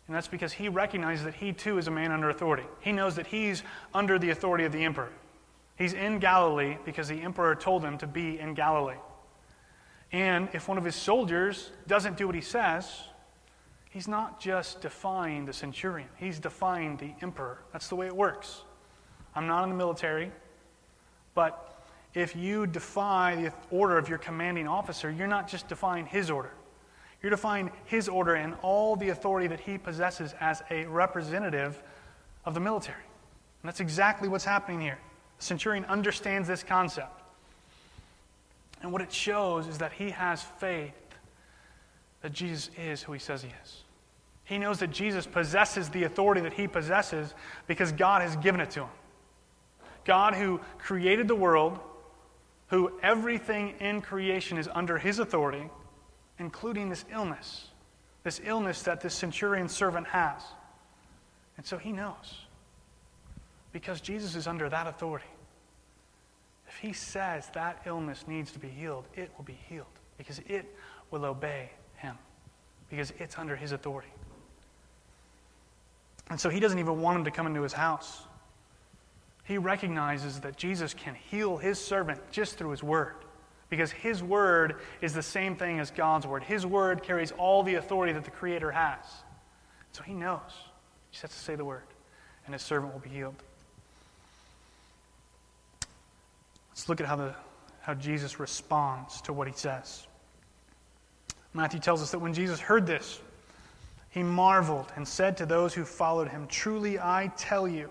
And 0.09 0.15
that's 0.15 0.27
because 0.27 0.51
he 0.51 0.69
recognizes 0.69 1.23
that 1.25 1.35
he 1.35 1.53
too 1.53 1.77
is 1.77 1.87
a 1.87 1.91
man 1.91 2.11
under 2.11 2.31
authority. 2.31 2.63
He 2.79 2.91
knows 2.91 3.15
that 3.17 3.27
he's 3.27 3.61
under 3.93 4.17
the 4.17 4.31
authority 4.31 4.63
of 4.63 4.71
the 4.71 4.83
emperor. 4.83 5.11
He's 5.77 5.93
in 5.93 6.17
Galilee 6.17 6.77
because 6.83 7.07
the 7.07 7.21
emperor 7.21 7.53
told 7.53 7.83
him 7.83 7.95
to 7.99 8.07
be 8.07 8.39
in 8.39 8.55
Galilee. 8.55 8.97
And 10.11 10.49
if 10.51 10.67
one 10.67 10.79
of 10.79 10.83
his 10.83 10.95
soldiers 10.95 11.69
doesn't 11.85 12.17
do 12.17 12.25
what 12.25 12.33
he 12.33 12.41
says, 12.41 12.91
he's 13.91 14.07
not 14.07 14.39
just 14.39 14.81
defying 14.81 15.45
the 15.45 15.53
centurion, 15.53 16.09
he's 16.17 16.39
defying 16.39 16.97
the 16.97 17.13
emperor. 17.21 17.59
That's 17.71 17.87
the 17.87 17.95
way 17.95 18.07
it 18.07 18.15
works. 18.15 18.63
I'm 19.35 19.45
not 19.45 19.61
in 19.61 19.69
the 19.69 19.75
military, 19.75 20.31
but 21.35 21.85
if 22.15 22.35
you 22.35 22.65
defy 22.65 23.35
the 23.35 23.53
order 23.69 23.99
of 23.99 24.09
your 24.09 24.17
commanding 24.17 24.67
officer, 24.67 25.11
you're 25.11 25.27
not 25.27 25.47
just 25.47 25.67
defying 25.67 26.07
his 26.07 26.31
order. 26.31 26.53
You're 27.21 27.31
to 27.31 27.37
find 27.37 27.69
his 27.85 28.07
order 28.07 28.35
and 28.35 28.55
all 28.61 28.95
the 28.95 29.09
authority 29.09 29.47
that 29.47 29.59
he 29.59 29.77
possesses 29.77 30.33
as 30.39 30.63
a 30.69 30.85
representative 30.85 31.81
of 32.45 32.53
the 32.53 32.59
military. 32.59 33.03
And 33.61 33.67
that's 33.67 33.81
exactly 33.81 34.29
what's 34.29 34.45
happening 34.45 34.79
here. 34.79 34.97
The 35.37 35.43
centurion 35.43 35.85
understands 35.85 36.47
this 36.47 36.63
concept. 36.63 37.21
And 38.81 38.93
what 38.93 39.01
it 39.01 39.11
shows 39.11 39.67
is 39.67 39.79
that 39.79 39.91
he 39.91 40.11
has 40.11 40.41
faith 40.41 40.93
that 42.21 42.31
Jesus 42.31 42.69
is 42.77 43.03
who 43.03 43.13
he 43.13 43.19
says 43.19 43.41
he 43.41 43.51
is. 43.63 43.83
He 44.45 44.57
knows 44.57 44.79
that 44.79 44.91
Jesus 44.91 45.25
possesses 45.25 45.89
the 45.89 46.05
authority 46.05 46.41
that 46.41 46.53
he 46.53 46.67
possesses 46.67 47.33
because 47.67 47.91
God 47.91 48.21
has 48.21 48.35
given 48.37 48.61
it 48.61 48.71
to 48.71 48.81
him. 48.81 48.89
God, 50.05 50.33
who 50.33 50.59
created 50.79 51.27
the 51.27 51.35
world, 51.35 51.79
who 52.67 52.91
everything 53.03 53.75
in 53.79 54.01
creation 54.01 54.57
is 54.57 54.67
under 54.73 54.97
his 54.97 55.19
authority, 55.19 55.69
including 56.39 56.89
this 56.89 57.05
illness, 57.11 57.67
this 58.23 58.41
illness 58.43 58.81
that 58.83 59.01
this 59.01 59.13
centurion 59.13 59.67
servant 59.67 60.07
has. 60.07 60.41
And 61.57 61.65
so 61.65 61.77
he 61.77 61.91
knows. 61.91 62.45
Because 63.71 64.01
Jesus 64.01 64.35
is 64.35 64.47
under 64.47 64.69
that 64.69 64.87
authority. 64.87 65.27
If 66.67 66.77
he 66.77 66.93
says 66.93 67.49
that 67.53 67.81
illness 67.85 68.25
needs 68.27 68.51
to 68.51 68.59
be 68.59 68.69
healed, 68.69 69.05
it 69.15 69.31
will 69.37 69.43
be 69.43 69.57
healed 69.67 69.85
because 70.17 70.39
it 70.47 70.65
will 71.11 71.25
obey 71.25 71.71
him, 71.97 72.15
because 72.89 73.11
it's 73.19 73.37
under 73.37 73.55
his 73.55 73.71
authority. 73.71 74.09
And 76.29 76.39
so 76.39 76.49
he 76.49 76.59
doesn't 76.59 76.79
even 76.79 77.01
want 77.01 77.17
him 77.17 77.25
to 77.25 77.31
come 77.31 77.47
into 77.47 77.61
his 77.61 77.73
house. 77.73 78.21
He 79.45 79.57
recognizes 79.57 80.39
that 80.41 80.57
Jesus 80.57 80.93
can 80.93 81.15
heal 81.15 81.57
his 81.57 81.83
servant 81.83 82.19
just 82.31 82.57
through 82.57 82.69
his 82.71 82.83
word 82.83 83.15
because 83.69 83.91
His 83.91 84.23
Word 84.23 84.75
is 85.01 85.13
the 85.13 85.21
same 85.21 85.55
thing 85.55 85.79
as 85.79 85.91
God's 85.91 86.25
Word. 86.25 86.43
His 86.43 86.65
Word 86.65 87.03
carries 87.03 87.31
all 87.31 87.63
the 87.63 87.75
authority 87.75 88.13
that 88.13 88.25
the 88.25 88.31
Creator 88.31 88.71
has. 88.71 89.05
So 89.91 90.03
He 90.03 90.13
knows. 90.13 90.39
He 91.09 91.13
just 91.13 91.21
has 91.23 91.31
to 91.31 91.37
say 91.37 91.55
the 91.55 91.65
Word, 91.65 91.83
and 92.45 92.53
His 92.53 92.61
servant 92.61 92.93
will 92.93 92.99
be 92.99 93.09
healed. 93.09 93.35
Let's 96.71 96.87
look 96.89 97.01
at 97.01 97.07
how, 97.07 97.15
the, 97.15 97.35
how 97.81 97.93
Jesus 97.93 98.39
responds 98.39 99.21
to 99.21 99.33
what 99.33 99.47
He 99.47 99.53
says. 99.53 100.07
Matthew 101.53 101.79
tells 101.79 102.01
us 102.01 102.11
that 102.11 102.19
when 102.19 102.33
Jesus 102.33 102.59
heard 102.59 102.85
this, 102.85 103.19
he 104.09 104.23
marveled 104.23 104.91
and 104.95 105.07
said 105.07 105.37
to 105.37 105.45
those 105.45 105.73
who 105.73 105.85
followed 105.85 106.29
him, 106.29 106.47
Truly 106.47 106.99
I 106.99 107.31
tell 107.37 107.67
you, 107.67 107.89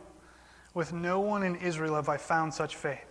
with 0.75 0.93
no 0.93 1.21
one 1.21 1.43
in 1.43 1.57
Israel 1.57 1.95
have 1.95 2.09
I 2.09 2.17
found 2.17 2.53
such 2.53 2.77
faith. 2.77 3.08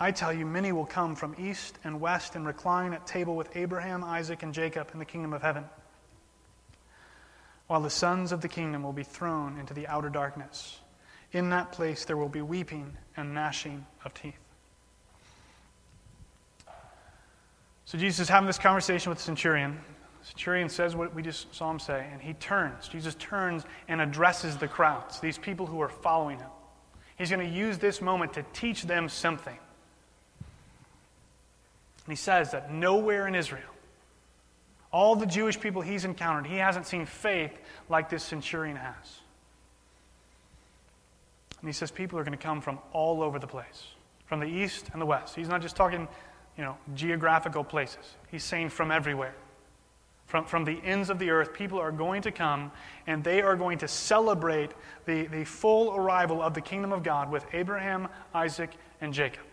I 0.00 0.10
tell 0.10 0.32
you, 0.32 0.44
many 0.46 0.72
will 0.72 0.86
come 0.86 1.14
from 1.14 1.36
east 1.38 1.78
and 1.84 2.00
west 2.00 2.34
and 2.34 2.46
recline 2.46 2.92
at 2.92 3.06
table 3.06 3.36
with 3.36 3.54
Abraham, 3.56 4.02
Isaac, 4.02 4.42
and 4.42 4.52
Jacob 4.52 4.90
in 4.92 4.98
the 4.98 5.04
kingdom 5.04 5.32
of 5.32 5.42
heaven, 5.42 5.64
while 7.66 7.80
the 7.80 7.90
sons 7.90 8.32
of 8.32 8.40
the 8.40 8.48
kingdom 8.48 8.82
will 8.82 8.92
be 8.92 9.04
thrown 9.04 9.58
into 9.58 9.74
the 9.74 9.86
outer 9.86 10.08
darkness. 10.08 10.80
In 11.32 11.50
that 11.50 11.72
place 11.72 12.04
there 12.04 12.16
will 12.16 12.28
be 12.28 12.42
weeping 12.42 12.96
and 13.16 13.32
gnashing 13.32 13.86
of 14.04 14.12
teeth. 14.12 14.34
So 17.84 17.98
Jesus 17.98 18.20
is 18.20 18.28
having 18.28 18.46
this 18.46 18.58
conversation 18.58 19.10
with 19.10 19.18
the 19.18 19.24
centurion. 19.24 19.78
The 20.20 20.26
centurion 20.26 20.68
says 20.68 20.96
what 20.96 21.14
we 21.14 21.22
just 21.22 21.54
saw 21.54 21.70
him 21.70 21.78
say, 21.78 22.08
and 22.10 22.22
he 22.22 22.32
turns. 22.34 22.88
Jesus 22.88 23.14
turns 23.16 23.64
and 23.88 24.00
addresses 24.00 24.56
the 24.56 24.68
crowds, 24.68 25.20
these 25.20 25.36
people 25.36 25.66
who 25.66 25.80
are 25.80 25.88
following 25.88 26.38
him. 26.38 26.48
He's 27.16 27.30
going 27.30 27.46
to 27.46 27.54
use 27.54 27.78
this 27.78 28.00
moment 28.00 28.32
to 28.34 28.44
teach 28.52 28.82
them 28.82 29.08
something. 29.08 29.58
And 32.04 32.12
he 32.12 32.16
says 32.16 32.50
that 32.52 32.72
nowhere 32.72 33.26
in 33.26 33.34
Israel, 33.34 33.62
all 34.92 35.16
the 35.16 35.26
Jewish 35.26 35.58
people 35.58 35.82
he's 35.82 36.04
encountered, 36.04 36.46
he 36.46 36.56
hasn't 36.56 36.86
seen 36.86 37.06
faith 37.06 37.52
like 37.88 38.10
this 38.10 38.22
centurion 38.22 38.76
has. 38.76 39.20
And 41.60 41.68
he 41.68 41.72
says 41.72 41.90
people 41.90 42.18
are 42.18 42.24
going 42.24 42.36
to 42.36 42.42
come 42.42 42.60
from 42.60 42.78
all 42.92 43.22
over 43.22 43.38
the 43.38 43.46
place, 43.46 43.84
from 44.26 44.40
the 44.40 44.46
east 44.46 44.90
and 44.92 45.00
the 45.00 45.06
west. 45.06 45.36
He's 45.36 45.48
not 45.48 45.62
just 45.62 45.76
talking, 45.76 46.08
you 46.58 46.64
know, 46.64 46.76
geographical 46.94 47.62
places. 47.62 48.16
He's 48.30 48.44
saying 48.44 48.70
from 48.70 48.90
everywhere. 48.90 49.34
From, 50.26 50.46
from 50.46 50.64
the 50.64 50.80
ends 50.82 51.10
of 51.10 51.18
the 51.18 51.30
earth, 51.30 51.52
people 51.52 51.78
are 51.78 51.92
going 51.92 52.22
to 52.22 52.32
come 52.32 52.72
and 53.06 53.22
they 53.22 53.42
are 53.42 53.54
going 53.54 53.78
to 53.78 53.88
celebrate 53.88 54.72
the, 55.04 55.26
the 55.26 55.44
full 55.44 55.94
arrival 55.94 56.42
of 56.42 56.54
the 56.54 56.60
kingdom 56.60 56.92
of 56.92 57.02
God 57.02 57.30
with 57.30 57.44
Abraham, 57.52 58.08
Isaac, 58.34 58.70
and 59.00 59.12
Jacob. 59.12 59.44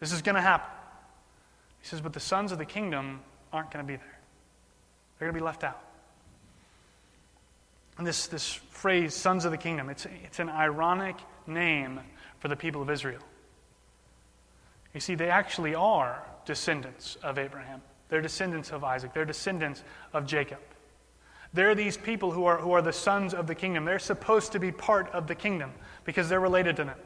This 0.00 0.12
is 0.12 0.22
going 0.22 0.34
to 0.34 0.42
happen. 0.42 0.70
He 1.84 1.88
says, 1.88 2.00
but 2.00 2.14
the 2.14 2.20
sons 2.20 2.50
of 2.50 2.56
the 2.56 2.64
kingdom 2.64 3.20
aren't 3.52 3.70
going 3.70 3.84
to 3.84 3.86
be 3.86 3.96
there. 3.96 4.18
They're 5.18 5.28
going 5.28 5.34
to 5.34 5.38
be 5.38 5.44
left 5.44 5.64
out. 5.64 5.78
And 7.98 8.06
this, 8.06 8.26
this 8.26 8.54
phrase, 8.70 9.12
sons 9.12 9.44
of 9.44 9.50
the 9.50 9.58
kingdom, 9.58 9.90
it's, 9.90 10.06
it's 10.24 10.38
an 10.38 10.48
ironic 10.48 11.14
name 11.46 12.00
for 12.38 12.48
the 12.48 12.56
people 12.56 12.80
of 12.80 12.88
Israel. 12.88 13.20
You 14.94 15.00
see, 15.00 15.14
they 15.14 15.28
actually 15.28 15.74
are 15.74 16.24
descendants 16.46 17.16
of 17.16 17.36
Abraham. 17.36 17.82
They're 18.08 18.22
descendants 18.22 18.72
of 18.72 18.82
Isaac. 18.82 19.12
They're 19.12 19.26
descendants 19.26 19.84
of 20.14 20.24
Jacob. 20.24 20.60
They're 21.52 21.74
these 21.74 21.98
people 21.98 22.30
who 22.30 22.46
are, 22.46 22.56
who 22.56 22.72
are 22.72 22.80
the 22.80 22.94
sons 22.94 23.34
of 23.34 23.46
the 23.46 23.54
kingdom. 23.54 23.84
They're 23.84 23.98
supposed 23.98 24.52
to 24.52 24.58
be 24.58 24.72
part 24.72 25.10
of 25.10 25.26
the 25.26 25.34
kingdom 25.34 25.70
because 26.04 26.30
they're 26.30 26.40
related 26.40 26.76
to 26.76 26.84
them. 26.84 26.96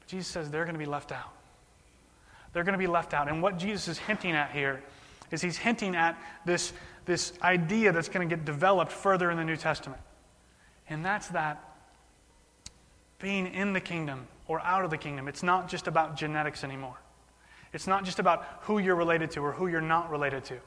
But 0.00 0.08
Jesus 0.08 0.26
says 0.26 0.50
they're 0.50 0.64
going 0.64 0.74
to 0.74 0.80
be 0.80 0.86
left 0.86 1.12
out. 1.12 1.32
They're 2.52 2.64
going 2.64 2.74
to 2.74 2.78
be 2.78 2.86
left 2.86 3.14
out. 3.14 3.28
And 3.28 3.42
what 3.42 3.58
Jesus 3.58 3.88
is 3.88 3.98
hinting 3.98 4.32
at 4.32 4.50
here 4.50 4.82
is 5.30 5.40
he's 5.40 5.56
hinting 5.56 5.96
at 5.96 6.18
this, 6.44 6.72
this 7.06 7.32
idea 7.42 7.92
that's 7.92 8.08
going 8.08 8.28
to 8.28 8.36
get 8.36 8.44
developed 8.44 8.92
further 8.92 9.30
in 9.30 9.36
the 9.36 9.44
New 9.44 9.56
Testament. 9.56 10.00
And 10.88 11.04
that's 11.04 11.28
that 11.28 11.62
being 13.18 13.46
in 13.46 13.72
the 13.72 13.80
kingdom 13.80 14.26
or 14.46 14.60
out 14.60 14.84
of 14.84 14.90
the 14.90 14.98
kingdom, 14.98 15.28
it's 15.28 15.42
not 15.42 15.68
just 15.68 15.86
about 15.86 16.16
genetics 16.16 16.64
anymore. 16.64 16.96
It's 17.72 17.86
not 17.86 18.04
just 18.04 18.18
about 18.18 18.44
who 18.62 18.78
you're 18.78 18.96
related 18.96 19.30
to 19.32 19.40
or 19.40 19.52
who 19.52 19.66
you're 19.66 19.80
not 19.80 20.10
related 20.10 20.44
to, 20.46 20.58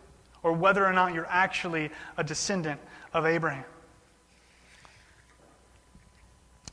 or 0.41 0.53
whether 0.53 0.83
or 0.83 0.93
not 0.93 1.13
you're 1.13 1.27
actually 1.29 1.91
a 2.17 2.23
descendant 2.23 2.79
of 3.13 3.25
Abraham. 3.25 3.65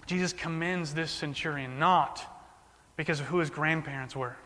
Jesus 0.06 0.32
commends 0.32 0.94
this 0.94 1.10
centurion 1.10 1.78
not 1.78 2.22
because 2.96 3.20
of 3.20 3.26
who 3.26 3.38
his 3.38 3.50
grandparents 3.50 4.16
were, 4.16 4.36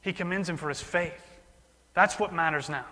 he 0.00 0.12
commends 0.12 0.48
him 0.48 0.56
for 0.56 0.68
his 0.68 0.80
faith. 0.80 1.22
That's 1.94 2.18
what 2.18 2.32
matters 2.32 2.68
now. 2.68 2.86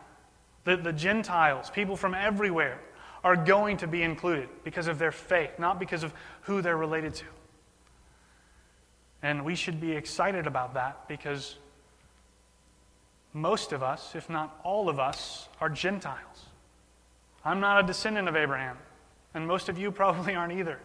The, 0.65 0.77
the 0.77 0.93
Gentiles, 0.93 1.71
people 1.71 1.97
from 1.97 2.15
everywhere, 2.15 2.81
are 3.25 3.37
going 3.37 3.79
to 3.79 3.87
be 3.87 4.03
included 4.03 4.49
because 4.65 4.87
of 4.87 4.99
their 4.99 5.13
faith, 5.13 5.59
not 5.59 5.79
because 5.79 6.03
of 6.03 6.13
who 6.43 6.63
they're 6.63 6.77
related 6.77 7.15
to. 7.15 7.25
And 9.23 9.45
we 9.45 9.55
should 9.55 9.81
be 9.81 9.93
excited 9.93 10.47
about 10.47 10.75
that 10.75 11.09
because 11.09 11.57
most 13.33 13.73
of 13.73 13.83
us, 13.83 14.15
if 14.15 14.31
not 14.31 14.59
all 14.63 14.89
of 14.89 14.99
us, 14.99 15.49
are 15.61 15.69
Gentiles. 15.69 16.47
I'm 17.45 17.61
not 17.61 17.83
a 17.83 17.87
descendant 17.87 18.29
of 18.29 18.37
Abraham, 18.37 18.77
and 19.35 19.47
most 19.47 19.69
of 19.69 19.79
you 19.79 19.91
probably 19.93 20.35
aren't 20.35 20.53
either. 20.53 20.79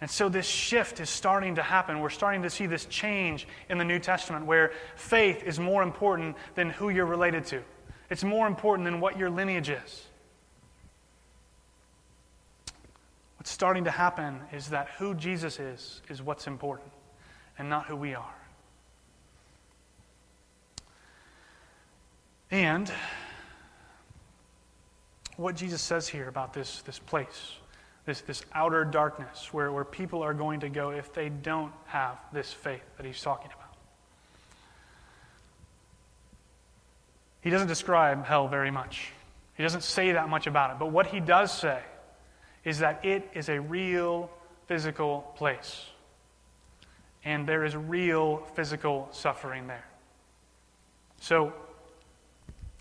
And 0.00 0.08
so 0.10 0.28
this 0.28 0.46
shift 0.46 1.00
is 1.00 1.10
starting 1.10 1.56
to 1.56 1.62
happen. 1.62 2.00
We're 2.00 2.10
starting 2.10 2.42
to 2.42 2.50
see 2.50 2.66
this 2.66 2.86
change 2.86 3.48
in 3.68 3.78
the 3.78 3.84
New 3.84 3.98
Testament 3.98 4.46
where 4.46 4.72
faith 4.94 5.42
is 5.42 5.58
more 5.58 5.82
important 5.82 6.36
than 6.54 6.70
who 6.70 6.88
you're 6.88 7.06
related 7.06 7.44
to, 7.46 7.62
it's 8.10 8.24
more 8.24 8.46
important 8.46 8.84
than 8.84 9.00
what 9.00 9.18
your 9.18 9.30
lineage 9.30 9.70
is. 9.70 10.04
What's 13.36 13.50
starting 13.50 13.84
to 13.84 13.90
happen 13.90 14.40
is 14.52 14.70
that 14.70 14.88
who 14.98 15.14
Jesus 15.14 15.60
is, 15.60 16.02
is 16.08 16.20
what's 16.20 16.46
important, 16.46 16.90
and 17.58 17.68
not 17.68 17.86
who 17.86 17.96
we 17.96 18.14
are. 18.14 18.34
And 22.50 22.90
what 25.36 25.54
Jesus 25.54 25.80
says 25.82 26.08
here 26.08 26.28
about 26.28 26.52
this, 26.52 26.82
this 26.82 26.98
place, 26.98 27.52
this, 28.08 28.22
this 28.22 28.42
outer 28.54 28.86
darkness 28.86 29.52
where, 29.52 29.70
where 29.70 29.84
people 29.84 30.22
are 30.22 30.32
going 30.32 30.60
to 30.60 30.70
go 30.70 30.90
if 30.90 31.12
they 31.12 31.28
don't 31.28 31.72
have 31.84 32.16
this 32.32 32.50
faith 32.50 32.80
that 32.96 33.04
he's 33.04 33.20
talking 33.20 33.50
about. 33.54 33.76
He 37.42 37.50
doesn't 37.50 37.68
describe 37.68 38.24
hell 38.24 38.48
very 38.48 38.70
much. 38.70 39.12
He 39.58 39.62
doesn't 39.62 39.82
say 39.82 40.12
that 40.12 40.30
much 40.30 40.46
about 40.46 40.70
it. 40.70 40.78
But 40.78 40.86
what 40.86 41.08
he 41.08 41.20
does 41.20 41.52
say 41.52 41.80
is 42.64 42.78
that 42.78 43.04
it 43.04 43.28
is 43.34 43.50
a 43.50 43.60
real 43.60 44.30
physical 44.68 45.30
place. 45.36 45.84
And 47.26 47.46
there 47.46 47.66
is 47.66 47.76
real 47.76 48.38
physical 48.54 49.08
suffering 49.12 49.66
there. 49.66 49.84
So, 51.20 51.52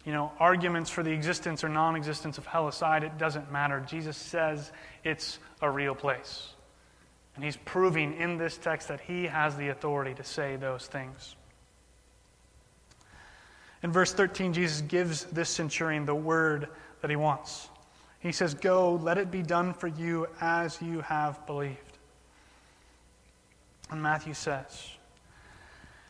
you 0.07 0.13
know, 0.13 0.31
arguments 0.39 0.89
for 0.89 1.03
the 1.03 1.11
existence 1.11 1.65
or 1.65 1.69
non 1.69 1.97
existence 1.97 2.37
of 2.37 2.45
hell 2.45 2.69
aside, 2.69 3.03
it 3.03 3.17
doesn't 3.17 3.51
matter. 3.51 3.83
Jesus 3.85 4.15
says 4.15 4.71
it's 5.03 5.37
a 5.61 5.69
real 5.69 5.93
place. 5.93 6.53
And 7.35 7.43
he's 7.43 7.57
proving 7.57 8.15
in 8.15 8.37
this 8.37 8.57
text 8.57 8.87
that 8.87 9.01
he 9.01 9.25
has 9.25 9.57
the 9.57 9.67
authority 9.67 10.13
to 10.13 10.23
say 10.23 10.55
those 10.55 10.87
things. 10.87 11.35
In 13.83 13.91
verse 13.91 14.13
13, 14.13 14.53
Jesus 14.53 14.79
gives 14.79 15.25
this 15.25 15.49
centurion 15.49 16.05
the 16.05 16.15
word 16.15 16.69
that 17.01 17.09
he 17.09 17.17
wants. 17.17 17.67
He 18.21 18.31
says, 18.31 18.53
Go, 18.53 18.95
let 18.95 19.17
it 19.17 19.29
be 19.29 19.43
done 19.43 19.73
for 19.73 19.87
you 19.87 20.27
as 20.39 20.81
you 20.81 21.01
have 21.01 21.45
believed. 21.45 21.97
And 23.91 24.01
Matthew 24.01 24.33
says, 24.33 24.89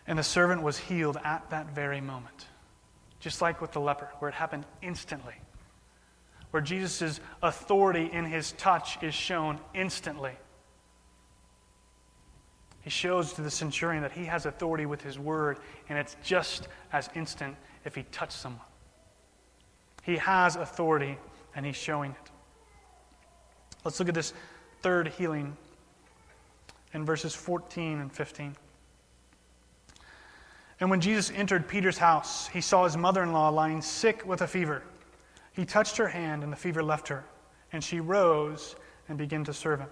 And 0.05 0.19
the 0.19 0.23
servant 0.23 0.61
was 0.61 0.77
healed 0.77 1.17
at 1.23 1.49
that 1.49 1.73
very 1.73 1.99
moment, 1.99 2.45
just 3.27 3.41
like 3.41 3.59
with 3.59 3.73
the 3.73 3.79
leper, 3.81 4.09
where 4.19 4.29
it 4.29 4.33
happened 4.33 4.63
instantly, 4.81 5.33
where 6.51 6.61
Jesus' 6.61 7.19
authority 7.43 8.09
in 8.13 8.23
his 8.23 8.53
touch 8.53 9.03
is 9.03 9.13
shown 9.13 9.59
instantly. 9.73 10.31
He 12.83 12.89
shows 12.89 13.33
to 13.33 13.41
the 13.41 13.51
centurion 13.51 14.01
that 14.03 14.13
he 14.13 14.23
has 14.23 14.45
authority 14.45 14.85
with 14.85 15.01
his 15.01 15.19
word, 15.19 15.59
and 15.89 15.99
it's 15.99 16.15
just 16.23 16.69
as 16.93 17.09
instant 17.15 17.57
if 17.83 17.95
he 17.95 18.03
touched 18.13 18.31
someone. 18.31 18.61
He 20.03 20.15
has 20.15 20.55
authority, 20.55 21.17
and 21.53 21.65
he's 21.65 21.75
showing 21.75 22.11
it. 22.11 22.31
Let's 23.83 23.99
look 23.99 24.07
at 24.07 24.15
this 24.15 24.31
third 24.81 25.09
healing 25.09 25.57
in 26.93 27.03
verses 27.03 27.35
14 27.35 27.99
and 27.99 28.09
15. 28.09 28.55
And 30.79 30.89
when 30.89 31.01
Jesus 31.01 31.31
entered 31.35 31.67
Peter's 31.67 31.97
house, 31.97 32.47
he 32.47 32.61
saw 32.61 32.83
his 32.83 32.95
mother 32.95 33.23
in 33.23 33.31
law 33.31 33.49
lying 33.49 33.81
sick 33.81 34.25
with 34.25 34.41
a 34.41 34.47
fever. 34.47 34.83
He 35.53 35.65
touched 35.65 35.97
her 35.97 36.07
hand, 36.07 36.43
and 36.43 36.51
the 36.51 36.57
fever 36.57 36.83
left 36.83 37.07
her, 37.07 37.25
and 37.73 37.83
she 37.83 37.99
rose 37.99 38.75
and 39.09 39.17
began 39.17 39.43
to 39.45 39.53
serve 39.53 39.79
him. 39.79 39.89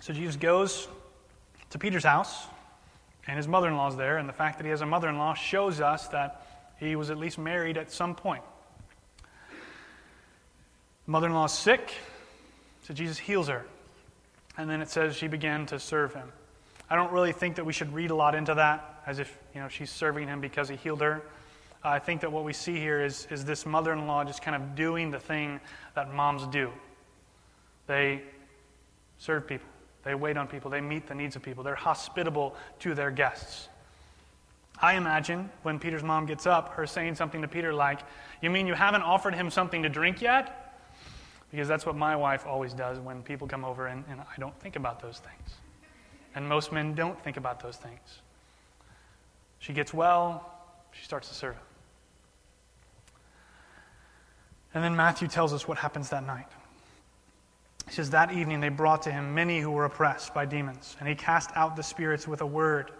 So 0.00 0.12
Jesus 0.12 0.36
goes 0.36 0.88
to 1.70 1.78
Peter's 1.78 2.04
house, 2.04 2.46
and 3.26 3.36
his 3.36 3.48
mother 3.48 3.68
in 3.68 3.76
law 3.76 3.88
is 3.88 3.96
there, 3.96 4.18
and 4.18 4.28
the 4.28 4.32
fact 4.34 4.58
that 4.58 4.64
he 4.64 4.70
has 4.70 4.82
a 4.82 4.86
mother 4.86 5.08
in 5.08 5.16
law 5.16 5.34
shows 5.34 5.80
us 5.80 6.08
that 6.08 6.46
he 6.78 6.96
was 6.96 7.10
at 7.10 7.16
least 7.16 7.38
married 7.38 7.78
at 7.78 7.90
some 7.90 8.14
point. 8.14 8.42
Mother 11.06 11.26
in 11.26 11.32
law 11.32 11.46
is 11.46 11.52
sick, 11.52 11.94
so 12.82 12.92
Jesus 12.94 13.18
heals 13.18 13.48
her. 13.48 13.64
And 14.56 14.68
then 14.68 14.82
it 14.82 14.88
says 14.88 15.16
she 15.16 15.26
began 15.26 15.64
to 15.66 15.78
serve 15.78 16.14
him. 16.14 16.30
I 16.90 16.96
don't 16.96 17.12
really 17.12 17.32
think 17.32 17.56
that 17.56 17.64
we 17.64 17.72
should 17.72 17.92
read 17.94 18.10
a 18.10 18.14
lot 18.14 18.34
into 18.34 18.54
that 18.54 19.02
as 19.06 19.18
if 19.20 19.38
you 19.54 19.60
know 19.60 19.68
she's 19.68 19.90
serving 19.90 20.26
him 20.26 20.40
because 20.40 20.68
he 20.68 20.76
healed 20.76 21.00
her. 21.00 21.22
I 21.82 21.98
think 21.98 22.20
that 22.20 22.30
what 22.30 22.44
we 22.44 22.52
see 22.52 22.76
here 22.76 23.00
is, 23.00 23.26
is 23.30 23.44
this 23.44 23.64
mother 23.64 23.92
in 23.92 24.06
law 24.06 24.22
just 24.24 24.42
kind 24.42 24.54
of 24.54 24.74
doing 24.74 25.10
the 25.10 25.18
thing 25.18 25.60
that 25.94 26.12
moms 26.12 26.46
do. 26.48 26.70
They 27.86 28.22
serve 29.18 29.46
people. 29.46 29.66
They 30.02 30.14
wait 30.14 30.36
on 30.36 30.46
people. 30.46 30.70
They 30.70 30.80
meet 30.80 31.06
the 31.06 31.14
needs 31.14 31.36
of 31.36 31.42
people. 31.42 31.64
They're 31.64 31.74
hospitable 31.74 32.54
to 32.80 32.94
their 32.94 33.10
guests. 33.10 33.68
I 34.82 34.94
imagine 34.94 35.50
when 35.62 35.78
Peter's 35.78 36.02
mom 36.02 36.26
gets 36.26 36.46
up, 36.46 36.74
her 36.74 36.86
saying 36.86 37.14
something 37.14 37.42
to 37.42 37.48
Peter 37.48 37.72
like, 37.72 38.00
You 38.42 38.50
mean 38.50 38.66
you 38.66 38.74
haven't 38.74 39.02
offered 39.02 39.34
him 39.34 39.50
something 39.50 39.82
to 39.82 39.88
drink 39.88 40.20
yet? 40.20 40.74
Because 41.50 41.68
that's 41.68 41.84
what 41.84 41.96
my 41.96 42.14
wife 42.14 42.46
always 42.46 42.72
does 42.72 42.98
when 42.98 43.22
people 43.22 43.46
come 43.48 43.64
over, 43.64 43.86
and, 43.88 44.04
and 44.08 44.20
I 44.20 44.38
don't 44.38 44.58
think 44.60 44.76
about 44.76 45.00
those 45.00 45.18
things. 45.18 45.56
And 46.34 46.48
most 46.48 46.72
men 46.72 46.94
don't 46.94 47.20
think 47.22 47.36
about 47.36 47.60
those 47.60 47.76
things. 47.76 48.22
She 49.58 49.72
gets 49.72 49.92
well, 49.92 50.50
she 50.92 51.04
starts 51.04 51.28
to 51.28 51.34
serve. 51.34 51.56
And 54.72 54.84
then 54.84 54.94
Matthew 54.94 55.28
tells 55.28 55.52
us 55.52 55.66
what 55.66 55.78
happens 55.78 56.10
that 56.10 56.24
night. 56.24 56.46
He 57.86 57.92
says, 57.92 58.10
That 58.10 58.32
evening 58.32 58.60
they 58.60 58.68
brought 58.68 59.02
to 59.02 59.12
him 59.12 59.34
many 59.34 59.60
who 59.60 59.70
were 59.70 59.84
oppressed 59.84 60.32
by 60.32 60.46
demons, 60.46 60.96
and 61.00 61.08
he 61.08 61.14
cast 61.14 61.50
out 61.56 61.74
the 61.74 61.82
spirits 61.82 62.28
with 62.28 62.40
a 62.40 62.46
word, 62.46 62.92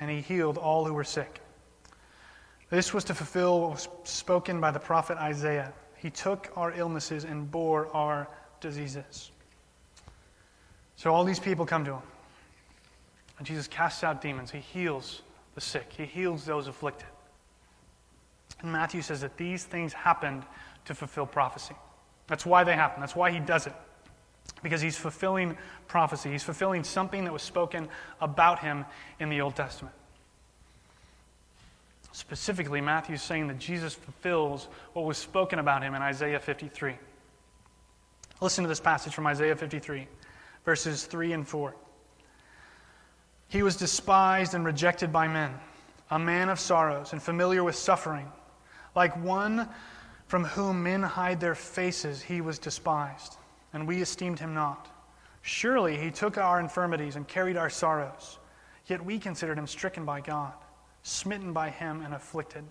and 0.00 0.10
he 0.10 0.20
healed 0.22 0.56
all 0.56 0.86
who 0.86 0.94
were 0.94 1.04
sick. 1.04 1.40
This 2.70 2.94
was 2.94 3.04
to 3.04 3.14
fulfill 3.14 3.60
what 3.60 3.70
was 3.72 3.88
spoken 4.04 4.60
by 4.60 4.70
the 4.70 4.80
prophet 4.80 5.18
Isaiah. 5.18 5.72
He 5.96 6.10
took 6.10 6.50
our 6.56 6.72
illnesses 6.72 7.24
and 7.24 7.50
bore 7.50 7.88
our 7.94 8.26
diseases. 8.60 9.30
So 10.96 11.12
all 11.12 11.24
these 11.24 11.38
people 11.38 11.66
come 11.66 11.84
to 11.84 11.92
him. 11.92 12.02
And 13.44 13.46
Jesus 13.46 13.68
casts 13.68 14.02
out 14.02 14.22
demons. 14.22 14.50
He 14.50 14.60
heals 14.60 15.20
the 15.54 15.60
sick, 15.60 15.92
he 15.94 16.06
heals 16.06 16.46
those 16.46 16.66
afflicted. 16.66 17.06
And 18.62 18.72
Matthew 18.72 19.02
says 19.02 19.20
that 19.20 19.36
these 19.36 19.64
things 19.64 19.92
happened 19.92 20.44
to 20.86 20.94
fulfill 20.94 21.26
prophecy. 21.26 21.74
That's 22.26 22.46
why 22.46 22.64
they 22.64 22.72
happen. 22.72 23.00
That's 23.00 23.14
why 23.14 23.30
he 23.30 23.40
does 23.40 23.66
it. 23.66 23.74
Because 24.62 24.80
he's 24.80 24.96
fulfilling 24.96 25.58
prophecy. 25.88 26.30
He's 26.30 26.42
fulfilling 26.42 26.84
something 26.84 27.24
that 27.24 27.34
was 27.34 27.42
spoken 27.42 27.90
about 28.18 28.60
him 28.60 28.86
in 29.20 29.28
the 29.28 29.42
Old 29.42 29.56
Testament. 29.56 29.94
Specifically, 32.12 32.80
Matthew 32.80 33.16
is 33.16 33.22
saying 33.22 33.48
that 33.48 33.58
Jesus 33.58 33.92
fulfills 33.92 34.68
what 34.94 35.04
was 35.04 35.18
spoken 35.18 35.58
about 35.58 35.82
him 35.82 35.94
in 35.94 36.00
Isaiah 36.00 36.40
53. 36.40 36.96
Listen 38.40 38.64
to 38.64 38.68
this 38.68 38.80
passage 38.80 39.12
from 39.12 39.26
Isaiah 39.26 39.54
53, 39.54 40.08
verses 40.64 41.04
3 41.04 41.34
and 41.34 41.46
4. 41.46 41.74
He 43.48 43.62
was 43.62 43.76
despised 43.76 44.54
and 44.54 44.64
rejected 44.64 45.12
by 45.12 45.28
men, 45.28 45.54
a 46.10 46.18
man 46.18 46.48
of 46.48 46.58
sorrows 46.58 47.12
and 47.12 47.22
familiar 47.22 47.62
with 47.62 47.76
suffering, 47.76 48.30
like 48.94 49.16
one 49.22 49.68
from 50.26 50.44
whom 50.44 50.82
men 50.82 51.02
hide 51.02 51.40
their 51.40 51.54
faces, 51.54 52.22
he 52.22 52.40
was 52.40 52.58
despised, 52.58 53.36
and 53.72 53.86
we 53.86 54.00
esteemed 54.00 54.38
him 54.38 54.54
not. 54.54 54.88
Surely 55.42 55.96
he 55.96 56.10
took 56.10 56.38
our 56.38 56.58
infirmities 56.58 57.16
and 57.16 57.28
carried 57.28 57.56
our 57.56 57.70
sorrows, 57.70 58.38
yet 58.86 59.04
we 59.04 59.18
considered 59.18 59.58
him 59.58 59.66
stricken 59.66 60.04
by 60.04 60.20
God, 60.20 60.54
smitten 61.02 61.52
by 61.52 61.70
him, 61.70 62.00
and 62.00 62.14
afflicted. 62.14 62.64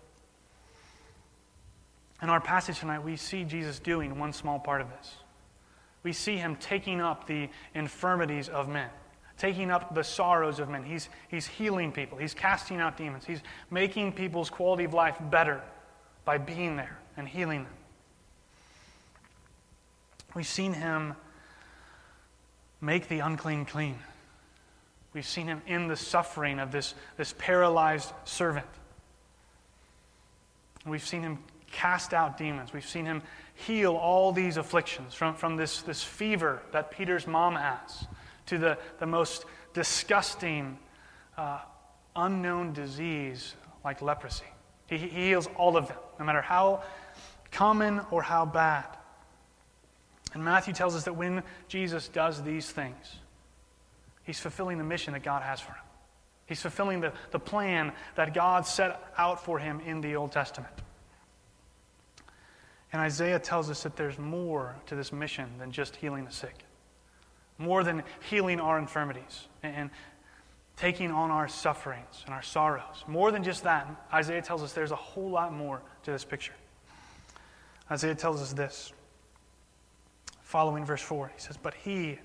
In 2.22 2.30
our 2.30 2.42
passage 2.42 2.80
tonight, 2.80 3.04
we 3.04 3.16
see 3.16 3.44
Jesus 3.44 3.80
doing 3.80 4.18
one 4.18 4.34
small 4.34 4.58
part 4.58 4.82
of 4.82 4.90
this. 4.90 5.16
We 6.04 6.14
see 6.14 6.38
him 6.38 6.56
taking 6.56 7.00
up 7.00 7.28
the 7.28 7.50
infirmities 7.76 8.50
of 8.50 8.68
men, 8.68 8.90
taking 9.38 9.72
up 9.72 9.96
the 9.96 10.04
sorrows 10.04 10.60
of 10.60 10.70
men. 10.70 10.84
He's, 10.84 11.10
he's 11.28 11.48
healing 11.48 11.92
people, 11.92 12.18
he's 12.18 12.34
casting 12.34 12.80
out 12.80 12.98
demons, 12.98 13.26
he's 13.26 13.42
making 13.72 14.14
people's 14.14 14.50
quality 14.50 14.84
of 14.84 14.94
life 14.94 15.18
better 15.30 15.62
by 16.26 16.38
being 16.38 16.76
there 16.76 16.98
and 17.18 17.28
healing 17.28 17.64
them. 17.64 17.74
We've 20.36 20.48
seen 20.48 20.74
him 20.74 21.16
make 22.82 23.08
the 23.08 23.20
unclean 23.20 23.66
clean. 23.66 24.00
We've 25.14 25.26
seen 25.26 25.48
him 25.48 25.62
in 25.68 25.88
the 25.88 25.96
suffering 25.96 26.60
of 26.60 26.72
this, 26.72 26.96
this 27.18 27.36
paralyzed 27.38 28.12
servant. 28.26 28.66
We've 30.86 31.06
seen 31.06 31.22
him 31.22 31.40
cast 31.72 32.14
out 32.14 32.38
demons. 32.38 32.74
We've 32.74 32.88
seen 32.88 33.06
him 33.06 33.22
heal 33.54 33.96
all 33.96 34.32
these 34.32 34.58
afflictions 34.58 35.14
from, 35.14 35.36
from 35.36 35.56
this, 35.56 35.82
this 35.84 36.04
fever 36.04 36.62
that 36.72 36.92
Peter's 36.92 37.28
mom 37.28 37.56
has 37.56 38.06
to 38.48 38.58
the, 38.58 38.78
the 39.00 39.06
most 39.06 39.46
disgusting, 39.74 40.78
uh, 41.38 41.60
unknown 42.16 42.74
disease 42.74 43.56
like 43.84 44.02
leprosy. 44.02 44.46
He, 44.88 44.98
he 44.98 45.08
heals 45.08 45.48
all 45.56 45.78
of 45.78 45.88
them, 45.88 45.98
no 46.20 46.26
matter 46.26 46.42
how 46.42 46.84
common 47.52 48.02
or 48.12 48.22
how 48.22 48.46
bad. 48.46 48.86
And 50.34 50.44
Matthew 50.44 50.74
tells 50.74 50.96
us 50.96 51.04
that 51.04 51.16
when 51.16 51.44
Jesus 51.68 52.08
does 52.08 52.42
these 52.44 52.70
things, 52.70 53.16
he's 54.24 54.40
fulfilling 54.40 54.78
the 54.78 54.84
mission 54.84 55.14
that 55.14 55.24
God 55.24 55.44
has 55.44 55.60
for 55.60 55.72
him. 55.72 55.84
He's 56.46 56.62
fulfilling 56.62 57.02
the, 57.02 57.14
the 57.32 57.40
plan 57.40 57.94
that 58.16 58.34
God 58.34 58.66
set 58.66 59.00
out 59.18 59.44
for 59.44 59.60
him 59.60 59.80
in 59.86 60.02
the 60.02 60.16
Old 60.16 60.32
Testament. 60.32 60.74
And 62.92 63.02
Isaiah 63.02 63.40
tells 63.40 63.70
us 63.70 63.84
that 63.84 63.96
there's 63.96 64.20
more 64.20 64.76
to 64.88 64.96
this 64.96 65.12
mission 65.12 65.50
than 65.58 65.72
just 65.72 65.96
healing 65.96 66.26
the 66.26 66.32
sick, 66.32 66.64
more 67.64 67.84
than 67.84 68.04
healing 68.30 68.60
our 68.60 68.78
infirmities. 68.78 69.48
And 69.64 69.90
taking 70.76 71.12
on 71.12 71.32
our 71.32 71.48
sufferings 71.48 72.24
and 72.26 72.34
our 72.34 72.42
sorrows. 72.42 73.04
More 73.08 73.32
than 73.32 73.44
just 73.44 73.64
that, 73.64 73.88
Isaiah 74.12 74.42
tells 74.42 74.64
us 74.64 74.74
there's 74.74 74.92
a 74.92 74.96
whole 74.96 75.30
lot 75.30 75.54
more 75.54 75.82
to 76.04 76.12
this 76.12 76.26
picture. 76.26 76.54
Isaiah 77.92 78.16
tells 78.16 78.42
us 78.42 78.54
this. 78.54 78.92
Following 80.42 80.86
verse 80.86 81.02
4, 81.02 81.32
he 81.36 81.40
says, 81.40 81.58
But 81.58 81.74
he 81.74 82.20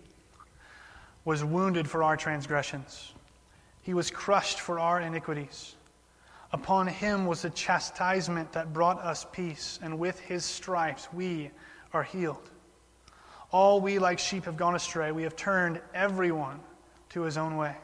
was 1.24 1.44
wounded 1.44 1.88
for 1.88 2.02
our 2.02 2.16
transgressions, 2.16 3.12
he 3.82 3.94
was 3.94 4.10
crushed 4.10 4.60
for 4.60 4.78
our 4.78 5.00
iniquities. 5.00 5.74
Upon 6.50 6.86
him 6.86 7.26
was 7.26 7.42
the 7.42 7.50
chastisement 7.50 8.52
that 8.52 8.72
brought 8.72 8.98
us 9.00 9.26
peace, 9.32 9.78
and 9.82 9.98
with 9.98 10.18
his 10.20 10.46
stripes 10.46 11.06
we 11.12 11.50
are 11.92 12.02
healed. 12.02 12.50
All 13.50 13.80
we 13.80 13.98
like 13.98 14.18
sheep 14.18 14.44
have 14.44 14.56
gone 14.56 14.74
astray. 14.74 15.12
We 15.12 15.22
have 15.22 15.36
turned 15.36 15.80
everyone 15.94 16.60
to 17.10 17.22
his 17.22 17.36
own 17.36 17.56
way. 17.56 17.76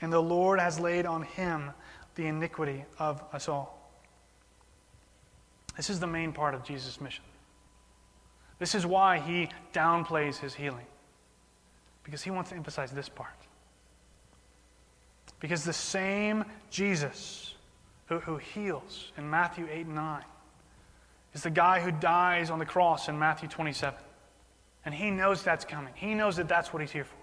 And 0.00 0.12
the 0.12 0.20
Lord 0.20 0.58
has 0.58 0.80
laid 0.80 1.06
on 1.06 1.22
him 1.22 1.70
the 2.16 2.26
iniquity 2.26 2.84
of 2.98 3.22
us 3.32 3.48
all. 3.48 3.78
This 5.76 5.88
is 5.88 6.00
the 6.00 6.06
main 6.06 6.32
part 6.32 6.54
of 6.54 6.64
Jesus' 6.64 7.00
mission. 7.00 7.24
This 8.58 8.74
is 8.74 8.84
why 8.84 9.18
he 9.18 9.48
downplays 9.72 10.38
his 10.38 10.54
healing, 10.54 10.86
because 12.04 12.22
he 12.22 12.30
wants 12.30 12.50
to 12.50 12.56
emphasize 12.56 12.92
this 12.92 13.08
part. 13.08 13.30
Because 15.40 15.64
the 15.64 15.72
same 15.72 16.44
Jesus 16.70 17.54
who, 18.06 18.18
who 18.20 18.36
heals 18.36 19.10
in 19.16 19.28
Matthew 19.28 19.66
8 19.70 19.86
and 19.86 19.94
9 19.94 20.22
is 21.34 21.42
the 21.42 21.50
guy 21.50 21.80
who 21.80 21.90
dies 21.90 22.50
on 22.50 22.58
the 22.58 22.66
cross 22.66 23.08
in 23.08 23.18
Matthew 23.18 23.48
27. 23.48 23.98
And 24.84 24.94
he 24.94 25.10
knows 25.10 25.42
that's 25.42 25.64
coming. 25.64 25.92
He 25.94 26.14
knows 26.14 26.36
that 26.36 26.48
that's 26.48 26.72
what 26.72 26.80
he's 26.80 26.90
here 26.90 27.04
for. 27.04 27.16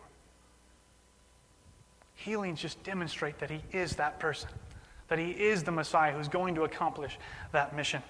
Healings 2.15 2.61
just 2.61 2.83
demonstrate 2.83 3.39
that 3.39 3.49
he 3.49 3.61
is 3.71 3.95
that 3.95 4.19
person, 4.19 4.49
that 5.07 5.19
he 5.19 5.31
is 5.31 5.63
the 5.63 5.71
Messiah 5.71 6.13
who's 6.13 6.27
going 6.27 6.55
to 6.55 6.63
accomplish 6.63 7.17
that 7.51 7.75
mission. 7.75 8.01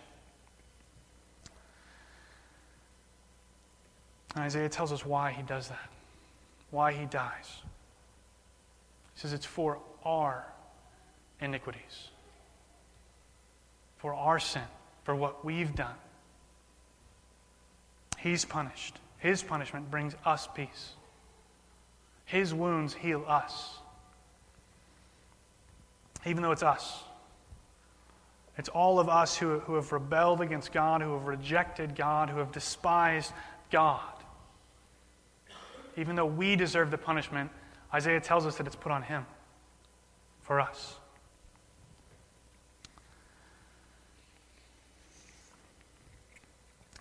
And 4.35 4.43
Isaiah 4.43 4.69
tells 4.69 4.91
us 4.91 5.05
why 5.05 5.31
he 5.31 5.41
does 5.43 5.69
that, 5.69 5.89
why 6.71 6.93
he 6.93 7.05
dies. 7.05 7.61
He 9.13 9.21
says 9.21 9.33
it's 9.33 9.45
for 9.45 9.79
our 10.05 10.45
iniquities, 11.41 12.09
for 13.97 14.13
our 14.13 14.39
sin, 14.39 14.61
for 15.03 15.15
what 15.15 15.43
we've 15.43 15.75
done. 15.75 15.95
He's 18.17 18.45
punished. 18.45 18.97
His 19.19 19.43
punishment 19.43 19.91
brings 19.91 20.15
us 20.25 20.47
peace. 20.53 20.93
His 22.25 22.53
wounds 22.53 22.93
heal 22.93 23.23
us. 23.27 23.77
Even 26.25 26.41
though 26.43 26.51
it's 26.51 26.63
us. 26.63 27.03
It's 28.57 28.69
all 28.69 28.99
of 28.99 29.07
us 29.07 29.37
who, 29.37 29.59
who 29.59 29.75
have 29.75 29.91
rebelled 29.91 30.41
against 30.41 30.71
God, 30.71 31.01
who 31.01 31.13
have 31.13 31.27
rejected 31.27 31.95
God, 31.95 32.29
who 32.29 32.39
have 32.39 32.51
despised 32.51 33.31
God. 33.71 34.01
Even 35.95 36.15
though 36.15 36.25
we 36.25 36.55
deserve 36.55 36.91
the 36.91 36.97
punishment, 36.97 37.49
Isaiah 37.93 38.19
tells 38.19 38.45
us 38.45 38.57
that 38.57 38.67
it's 38.67 38.75
put 38.75 38.91
on 38.91 39.03
him 39.03 39.25
for 40.41 40.59
us. 40.59 40.95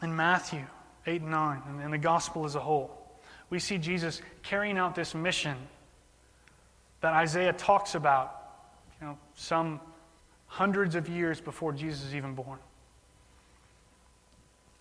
In 0.02 0.14
Matthew, 0.14 0.64
8 1.08 1.22
and 1.22 1.30
9, 1.30 1.62
and 1.82 1.92
the 1.92 1.98
gospel 1.98 2.44
as 2.44 2.54
a 2.54 2.60
whole. 2.60 2.90
We 3.50 3.58
see 3.58 3.78
Jesus 3.78 4.20
carrying 4.42 4.76
out 4.76 4.94
this 4.94 5.14
mission 5.14 5.56
that 7.00 7.14
Isaiah 7.14 7.54
talks 7.54 7.94
about, 7.94 8.34
you 9.00 9.06
know, 9.06 9.18
some 9.34 9.80
hundreds 10.46 10.94
of 10.94 11.08
years 11.08 11.40
before 11.40 11.72
Jesus 11.72 12.04
is 12.04 12.14
even 12.14 12.34
born. 12.34 12.58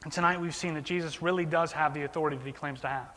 And 0.04 0.12
tonight 0.12 0.40
we've 0.40 0.56
seen 0.56 0.74
that 0.74 0.84
Jesus 0.84 1.22
really 1.22 1.46
does 1.46 1.72
have 1.72 1.94
the 1.94 2.04
authority 2.04 2.38
that 2.38 2.46
he 2.46 2.52
claims 2.52 2.82
to 2.82 2.88
have. 2.88 3.08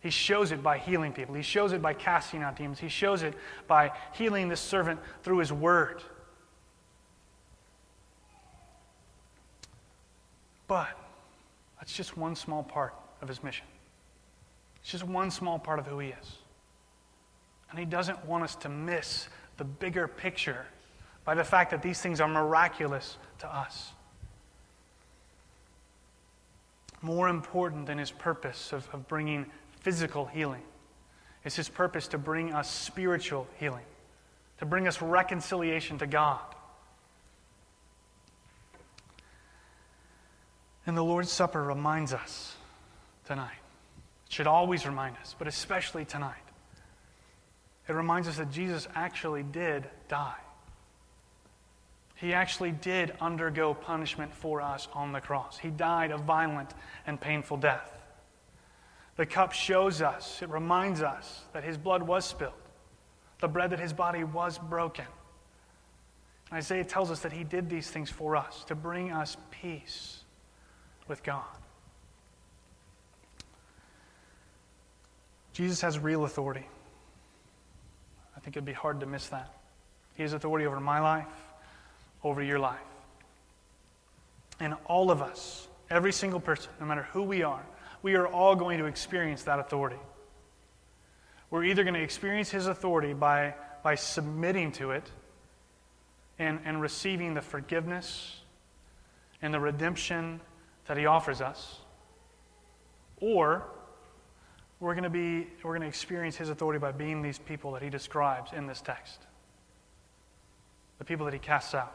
He 0.00 0.10
shows 0.10 0.52
it 0.52 0.62
by 0.62 0.78
healing 0.78 1.12
people. 1.12 1.34
He 1.34 1.42
shows 1.42 1.72
it 1.72 1.82
by 1.82 1.92
casting 1.92 2.42
out 2.42 2.56
demons. 2.56 2.78
He 2.78 2.88
shows 2.88 3.22
it 3.22 3.34
by 3.66 3.92
healing 4.14 4.48
this 4.48 4.60
servant 4.60 5.00
through 5.22 5.38
his 5.38 5.52
word. 5.52 6.02
But 10.68 10.96
that's 11.78 11.92
just 11.92 12.16
one 12.16 12.34
small 12.34 12.62
part 12.62 12.94
of 13.22 13.28
his 13.28 13.42
mission. 13.42 13.66
It's 14.82 14.90
just 14.90 15.04
one 15.04 15.30
small 15.30 15.58
part 15.58 15.78
of 15.78 15.86
who 15.86 15.98
he 15.98 16.08
is. 16.08 16.38
And 17.70 17.78
he 17.78 17.84
doesn't 17.84 18.24
want 18.24 18.44
us 18.44 18.54
to 18.56 18.68
miss 18.68 19.28
the 19.56 19.64
bigger 19.64 20.08
picture 20.08 20.66
by 21.24 21.34
the 21.34 21.44
fact 21.44 21.70
that 21.72 21.82
these 21.82 22.00
things 22.00 22.20
are 22.20 22.28
miraculous 22.28 23.18
to 23.40 23.54
us. 23.54 23.92
More 27.02 27.28
important 27.28 27.86
than 27.86 27.98
his 27.98 28.10
purpose 28.10 28.72
of, 28.72 28.88
of 28.92 29.06
bringing 29.08 29.46
physical 29.80 30.26
healing 30.26 30.62
is 31.44 31.54
his 31.54 31.68
purpose 31.68 32.08
to 32.08 32.18
bring 32.18 32.52
us 32.52 32.70
spiritual 32.70 33.46
healing, 33.58 33.84
to 34.58 34.66
bring 34.66 34.88
us 34.88 35.00
reconciliation 35.00 35.98
to 35.98 36.06
God. 36.06 36.47
And 40.88 40.96
the 40.96 41.04
Lord's 41.04 41.30
Supper 41.30 41.62
reminds 41.62 42.14
us 42.14 42.56
tonight. 43.26 43.60
It 44.26 44.32
should 44.32 44.46
always 44.46 44.86
remind 44.86 45.18
us, 45.18 45.36
but 45.38 45.46
especially 45.46 46.06
tonight. 46.06 46.32
It 47.86 47.92
reminds 47.92 48.26
us 48.26 48.38
that 48.38 48.50
Jesus 48.50 48.88
actually 48.94 49.42
did 49.42 49.84
die. 50.08 50.38
He 52.14 52.32
actually 52.32 52.70
did 52.72 53.12
undergo 53.20 53.74
punishment 53.74 54.32
for 54.32 54.62
us 54.62 54.88
on 54.94 55.12
the 55.12 55.20
cross. 55.20 55.58
He 55.58 55.68
died 55.68 56.10
a 56.10 56.16
violent 56.16 56.72
and 57.06 57.20
painful 57.20 57.58
death. 57.58 58.00
The 59.16 59.26
cup 59.26 59.52
shows 59.52 60.00
us, 60.00 60.40
it 60.40 60.48
reminds 60.48 61.02
us 61.02 61.42
that 61.52 61.64
his 61.64 61.76
blood 61.76 62.02
was 62.02 62.24
spilled, 62.24 62.54
the 63.40 63.48
bread 63.48 63.72
that 63.72 63.78
his 63.78 63.92
body 63.92 64.24
was 64.24 64.56
broken. 64.56 65.04
Isaiah 66.50 66.82
tells 66.82 67.10
us 67.10 67.20
that 67.20 67.32
he 67.34 67.44
did 67.44 67.68
these 67.68 67.90
things 67.90 68.08
for 68.08 68.36
us 68.36 68.64
to 68.68 68.74
bring 68.74 69.12
us 69.12 69.36
peace 69.50 70.17
with 71.08 71.22
God. 71.22 71.44
Jesus 75.52 75.80
has 75.80 75.98
real 75.98 76.24
authority. 76.24 76.66
I 78.36 78.40
think 78.40 78.56
it'd 78.56 78.64
be 78.64 78.72
hard 78.72 79.00
to 79.00 79.06
miss 79.06 79.28
that. 79.28 79.52
He 80.14 80.22
has 80.22 80.32
authority 80.32 80.66
over 80.66 80.78
my 80.78 81.00
life, 81.00 81.26
over 82.22 82.42
your 82.42 82.58
life. 82.58 82.78
And 84.60 84.74
all 84.86 85.10
of 85.10 85.20
us, 85.20 85.66
every 85.90 86.12
single 86.12 86.40
person, 86.40 86.70
no 86.80 86.86
matter 86.86 87.08
who 87.12 87.22
we 87.22 87.42
are, 87.42 87.64
we 88.02 88.14
are 88.14 88.26
all 88.26 88.54
going 88.54 88.78
to 88.78 88.84
experience 88.84 89.42
that 89.44 89.58
authority. 89.58 89.98
We're 91.50 91.64
either 91.64 91.82
going 91.82 91.94
to 91.94 92.02
experience 92.02 92.50
his 92.50 92.66
authority 92.66 93.12
by, 93.12 93.54
by 93.82 93.94
submitting 93.94 94.72
to 94.72 94.92
it 94.92 95.10
and, 96.38 96.60
and 96.64 96.80
receiving 96.80 97.34
the 97.34 97.42
forgiveness 97.42 98.40
and 99.40 99.52
the 99.52 99.60
redemption 99.60 100.40
that 100.88 100.96
he 100.96 101.06
offers 101.06 101.40
us, 101.40 101.78
or 103.20 103.62
we're 104.80 104.94
going 104.94 105.04
to 105.04 105.10
be 105.10 105.46
we're 105.62 105.72
going 105.72 105.82
to 105.82 105.88
experience 105.88 106.36
his 106.36 106.48
authority 106.48 106.78
by 106.78 106.92
being 106.92 107.22
these 107.22 107.38
people 107.38 107.72
that 107.72 107.82
he 107.82 107.90
describes 107.90 108.52
in 108.52 108.66
this 108.66 108.80
text. 108.80 109.20
The 110.98 111.04
people 111.04 111.26
that 111.26 111.34
he 111.34 111.38
casts 111.38 111.74
out. 111.74 111.94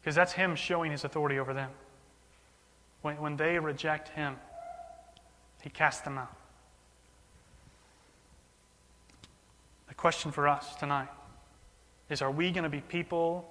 Because 0.00 0.14
that's 0.14 0.32
him 0.32 0.54
showing 0.54 0.92
his 0.92 1.04
authority 1.04 1.38
over 1.38 1.52
them. 1.52 1.70
When, 3.02 3.20
when 3.20 3.36
they 3.36 3.58
reject 3.58 4.08
him, 4.10 4.36
he 5.62 5.70
casts 5.70 6.02
them 6.02 6.18
out. 6.18 6.34
The 9.88 9.94
question 9.94 10.30
for 10.30 10.46
us 10.46 10.74
tonight 10.76 11.08
is 12.10 12.22
are 12.22 12.30
we 12.30 12.50
going 12.50 12.64
to 12.64 12.70
be 12.70 12.80
people 12.80 13.48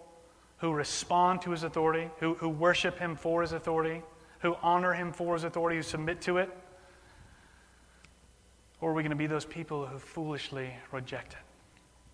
who 0.60 0.74
respond 0.74 1.42
to 1.42 1.52
his 1.52 1.64
authority, 1.64 2.10
who, 2.20 2.36
who 2.36 2.50
worship 2.50 3.00
him 3.00 3.16
for 3.16 3.42
his 3.42 3.54
authority, 3.54 4.02
who 4.40 4.56
honor 4.62 4.94
him 4.94 5.12
for 5.12 5.34
his 5.34 5.44
authority, 5.44 5.78
who 5.78 5.84
submit 5.84 6.22
to 6.22 6.38
it? 6.38 6.50
Or 8.82 8.92
are 8.92 8.94
we 8.94 9.04
going 9.04 9.12
to 9.12 9.16
be 9.16 9.28
those 9.28 9.46
people 9.46 9.86
who 9.86 10.00
foolishly 10.00 10.72
reject 10.92 11.34
it? 11.34 11.40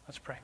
Let's 0.07 0.17
pray. 0.17 0.37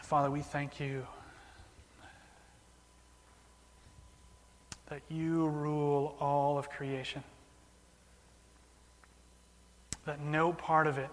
Father, 0.00 0.30
we 0.30 0.40
thank 0.40 0.78
you 0.78 1.06
that 4.90 5.00
you 5.08 5.46
rule 5.46 6.16
all 6.20 6.58
of 6.58 6.68
creation, 6.68 7.22
that 10.04 10.20
no 10.20 10.52
part 10.52 10.86
of 10.86 10.98
it 10.98 11.08